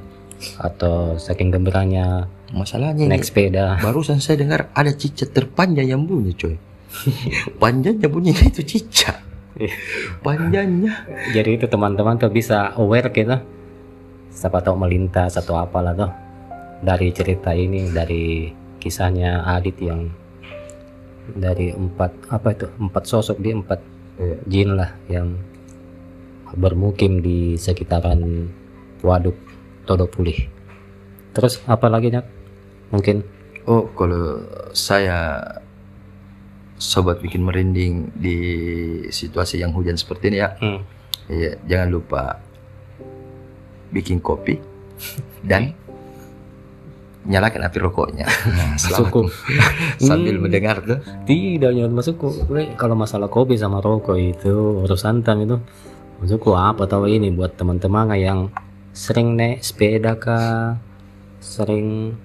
atau 0.60 1.16
saking 1.16 1.48
gembiranya 1.50 2.28
Masalahnya 2.52 3.08
naik 3.08 3.24
sepeda 3.24 3.76
barusan 3.84 4.20
saya 4.20 4.44
dengar 4.44 4.68
ada 4.76 4.92
cicak 4.92 5.32
terpanjang 5.32 5.88
yang 5.88 6.04
bunyi 6.04 6.32
coy. 6.36 6.56
Panjangnya 7.62 8.08
bunyinya 8.08 8.44
itu 8.52 8.60
cicak. 8.64 9.16
Panjangnya. 10.22 10.92
jadi 11.34 11.58
itu 11.58 11.66
teman-teman 11.66 12.14
tuh 12.14 12.30
bisa 12.30 12.70
aware 12.78 13.10
kita 13.10 13.42
siapa 14.30 14.62
tahu 14.62 14.78
melintas 14.78 15.34
atau 15.34 15.58
apalah 15.58 15.92
tuh 15.98 16.12
dari 16.78 17.10
cerita 17.10 17.50
ini 17.50 17.90
dari 17.90 18.54
kisahnya 18.78 19.42
Adit 19.50 19.76
yang 19.82 20.06
dari 21.28 21.74
empat 21.74 22.30
apa 22.30 22.54
itu 22.54 22.70
empat 22.78 23.02
sosok 23.04 23.36
dia 23.42 23.58
empat 23.58 23.80
Iya. 24.18 24.36
jin 24.50 24.68
lah 24.74 24.90
yang 25.06 25.38
bermukim 26.54 27.20
di 27.20 27.54
sekitaran 27.54 28.48
waduk 29.00 29.36
Todopulih 29.84 30.48
terus 31.32 31.60
apa 31.64 31.88
lagi 31.88 32.08
Nyak? 32.08 32.26
mungkin 32.88 33.24
Oh, 33.68 33.84
kalau 33.92 34.40
saya 34.72 35.44
sobat 36.80 37.20
bikin 37.20 37.44
merinding 37.44 38.08
di 38.16 38.38
situasi 39.12 39.60
yang 39.60 39.76
hujan 39.76 40.00
seperti 40.00 40.32
ini 40.32 40.38
ya, 40.40 40.56
Hmm. 40.56 40.80
iya, 41.28 41.52
jangan 41.68 41.88
lupa 41.92 42.40
bikin 43.92 44.24
kopi 44.24 44.56
dan 45.44 45.76
nyalakan 47.28 47.68
api 47.68 47.76
rokoknya. 47.76 48.24
Nah. 48.56 48.72
Masukku. 48.80 49.28
Sambil 50.00 50.40
Hmm. 50.40 50.48
mendengar 50.48 50.80
tuh. 50.80 51.04
Tidak 51.28 51.68
masukku. 51.92 52.48
Gue 52.48 52.72
kalau 52.72 52.96
masalah 52.96 53.28
kopi 53.28 53.60
sama 53.60 53.84
rokok 53.84 54.16
itu 54.16 54.80
urusan 54.80 55.20
tam 55.20 55.44
itu 55.44 55.60
masukku 56.18 56.50
apa 56.52 56.84
tahu 56.84 57.06
ini 57.06 57.30
buat 57.30 57.54
teman-teman 57.54 58.10
yang 58.14 58.50
sering 58.90 59.38
naik 59.38 59.62
sepeda 59.62 60.18
kah 60.18 60.74
sering 61.38 62.18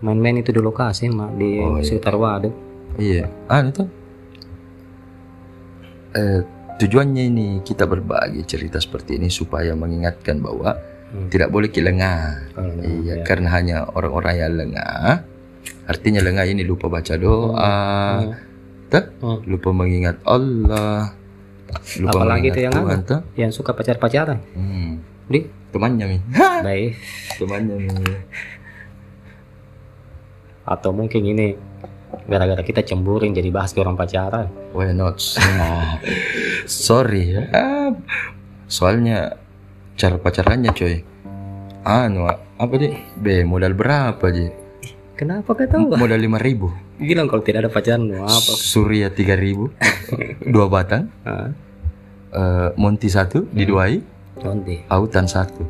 main-main 0.00 0.40
itu 0.40 0.54
di 0.54 0.60
lokasi 0.62 1.10
mak 1.10 1.36
di 1.36 1.60
Oh, 1.60 1.76
iya. 1.76 1.84
sekitar 1.84 2.14
waduk. 2.16 2.54
Iya. 2.96 3.28
Ah 3.46 3.60
itu. 3.60 3.84
Eh, 6.16 6.40
tujuannya 6.80 7.28
ini 7.28 7.48
kita 7.60 7.84
berbagi 7.84 8.42
cerita 8.42 8.80
seperti 8.80 9.20
ini 9.20 9.28
supaya 9.28 9.76
mengingatkan 9.76 10.40
bahwa 10.40 10.72
Hmm. 11.08 11.28
tidak 11.32 11.48
boleh 11.48 11.72
lengah. 11.72 12.52
Kalau 12.52 12.72
Iya, 12.84 13.20
ya. 13.20 13.24
karena 13.24 13.48
hanya 13.50 13.76
orang-orang 13.88 14.34
yang 14.38 14.54
lengah. 14.56 15.24
Artinya 15.88 16.20
lengah 16.20 16.44
ini 16.44 16.64
lupa 16.64 16.88
baca 16.88 17.16
doa, 17.16 17.76
Hmm. 18.20 18.32
tuh, 18.88 19.04
Hmm. 19.20 19.40
lupa 19.48 19.72
mengingat 19.72 20.20
Allah, 20.24 21.16
lupa 22.00 22.24
Apalagi 22.24 22.48
itu 22.50 22.60
yang 22.64 22.72
tuh. 23.04 23.20
Yang 23.36 23.50
suka 23.60 23.76
pacar-pacaran. 23.76 24.38
Hmm, 24.56 25.00
Di 25.28 25.44
temannya 25.68 26.04
mi, 26.08 26.18
baik 26.64 26.96
temannya 27.36 27.76
mi. 27.76 27.88
atau 30.68 30.92
mungkin 30.92 31.24
ini 31.24 31.56
gara-gara 32.28 32.60
kita 32.60 32.84
cemburin 32.84 33.32
jadi 33.32 33.48
bahas 33.48 33.72
ke 33.72 33.80
orang 33.80 33.96
pacaran. 33.96 34.48
Why 34.76 34.92
not? 34.92 35.20
Sorry 36.68 37.36
ya. 37.36 37.42
Soalnya 38.68 39.36
cara 39.96 40.20
pacarannya 40.20 40.72
coy. 40.76 41.00
Anu 41.88 42.28
apa 42.28 42.74
deh? 42.76 42.92
B 43.16 43.48
modal 43.48 43.72
berapa 43.72 44.20
aja? 44.20 44.52
Kenapa 45.18 45.50
kau 45.50 45.66
tahu? 45.66 45.98
Modal 45.98 46.22
lima 46.22 46.38
ribu. 46.38 46.70
Bilang 46.94 47.26
kalau 47.26 47.42
tidak 47.42 47.66
ada 47.66 47.70
pacaran 47.74 48.06
mau 48.06 48.22
apa? 48.22 48.52
Surya 48.54 49.10
tiga 49.10 49.34
ribu. 49.34 49.66
Dua 50.54 50.70
batang. 50.70 51.10
Eh, 52.30 52.68
Monti 52.78 53.10
satu 53.10 53.42
diduai. 53.50 53.98
Nanti 54.38 54.78
Autan 54.86 55.26
satu. 55.26 55.66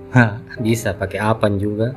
Bisa 0.61 0.93
pakai 0.93 1.25
apan 1.25 1.57
juga. 1.57 1.97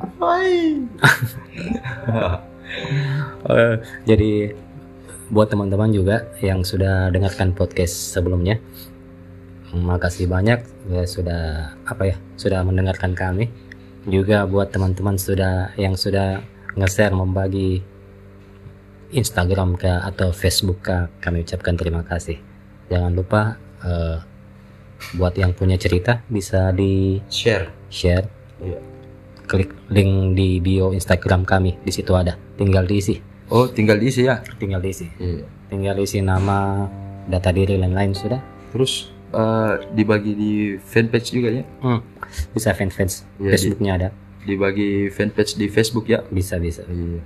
Eh, 3.42 3.76
jadi 4.08 4.56
buat 5.28 5.52
teman-teman 5.52 5.92
juga 5.92 6.24
yang 6.40 6.64
sudah 6.64 7.12
dengarkan 7.12 7.52
podcast 7.52 8.16
sebelumnya, 8.16 8.56
makasih 9.76 10.24
banyak 10.24 10.64
ya 10.88 11.04
sudah 11.04 11.76
apa 11.84 12.14
ya 12.14 12.16
sudah 12.40 12.64
mendengarkan 12.64 13.12
kami. 13.12 13.52
Juga 14.08 14.48
buat 14.48 14.72
teman-teman 14.72 15.20
sudah 15.20 15.76
yang 15.76 16.00
sudah 16.00 16.40
nge-share 16.74 17.12
membagi 17.12 17.80
Instagram 19.12 19.76
ke 19.76 19.88
atau 19.88 20.32
Facebook 20.32 20.80
ke 20.82 20.96
kami 21.20 21.44
ucapkan 21.44 21.76
terima 21.76 22.00
kasih. 22.02 22.40
Jangan 22.88 23.12
lupa 23.12 23.56
eh, 23.80 24.16
buat 25.14 25.34
yang 25.34 25.52
punya 25.52 25.76
cerita 25.76 26.24
bisa 26.26 26.70
di 26.70 27.18
Share. 27.26 27.68
share 27.88 28.24
Iya. 28.56 28.78
klik 29.42 29.74
link 29.90 30.32
di 30.32 30.62
bio 30.62 30.94
Instagram 30.94 31.42
kami 31.42 31.76
di 31.82 31.90
situ 31.90 32.14
ada 32.14 32.38
tinggal 32.54 32.86
diisi 32.86 33.18
Oh 33.50 33.66
tinggal 33.66 33.98
diisi 33.98 34.24
ya. 34.24 34.38
tinggal 34.56 34.78
diisi 34.78 35.10
Iya. 35.18 35.44
tinggal 35.66 35.98
isi 35.98 36.22
nama 36.22 36.86
data 37.26 37.50
diri 37.50 37.74
lain-lain 37.74 38.14
sudah 38.14 38.38
Terus 38.70 39.10
eh, 39.28 39.72
dibagi 39.92 40.32
di 40.32 40.52
fanpage 40.78 41.34
juga 41.34 41.50
ya. 41.50 41.64
hmm. 41.82 42.00
bisa 42.54 42.70
fanpage 42.72 43.26
Iya, 43.36 43.50
Facebooknya 43.50 43.92
ada 43.92 44.08
Dibagi 44.42 45.06
fanpage 45.08 45.54
di 45.54 45.66
Facebook 45.70 46.10
ya. 46.10 46.26
bisa 46.28 46.58
bisa 46.58 46.82
Iya. 46.90 47.22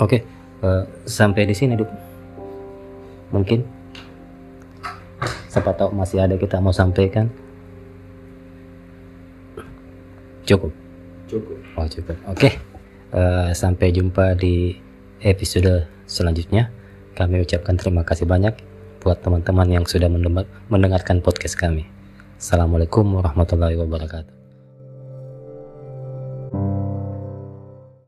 oke 0.00 0.18
eh, 0.62 0.82
sampai 1.06 1.46
di 1.46 1.54
sini 1.54 1.78
Dup. 1.78 1.86
mungkin 3.30 3.62
siapa 5.50 5.70
tahu 5.74 5.94
masih 5.94 6.22
ada 6.22 6.34
kita 6.34 6.58
mau 6.58 6.74
sampaikan 6.74 7.30
cukup 10.46 10.70
Cukup. 11.24 11.56
Oh 11.80 11.88
cukup. 11.88 12.16
Oke. 12.28 12.60
Eh, 13.10 13.50
sampai 13.56 13.88
jumpa 13.96 14.36
di 14.36 14.76
episode 15.24 15.88
selanjutnya. 16.04 16.68
Kami 17.16 17.40
ucapkan 17.40 17.80
terima 17.80 18.04
kasih 18.04 18.28
banyak 18.28 18.52
buat 19.04 19.20
teman-teman 19.20 19.68
yang 19.68 19.84
sudah 19.84 20.08
mendengarkan 20.72 21.20
podcast 21.20 21.60
kami. 21.60 21.84
Assalamualaikum 22.40 23.04
warahmatullahi 23.20 23.76
wabarakatuh. 23.76 24.43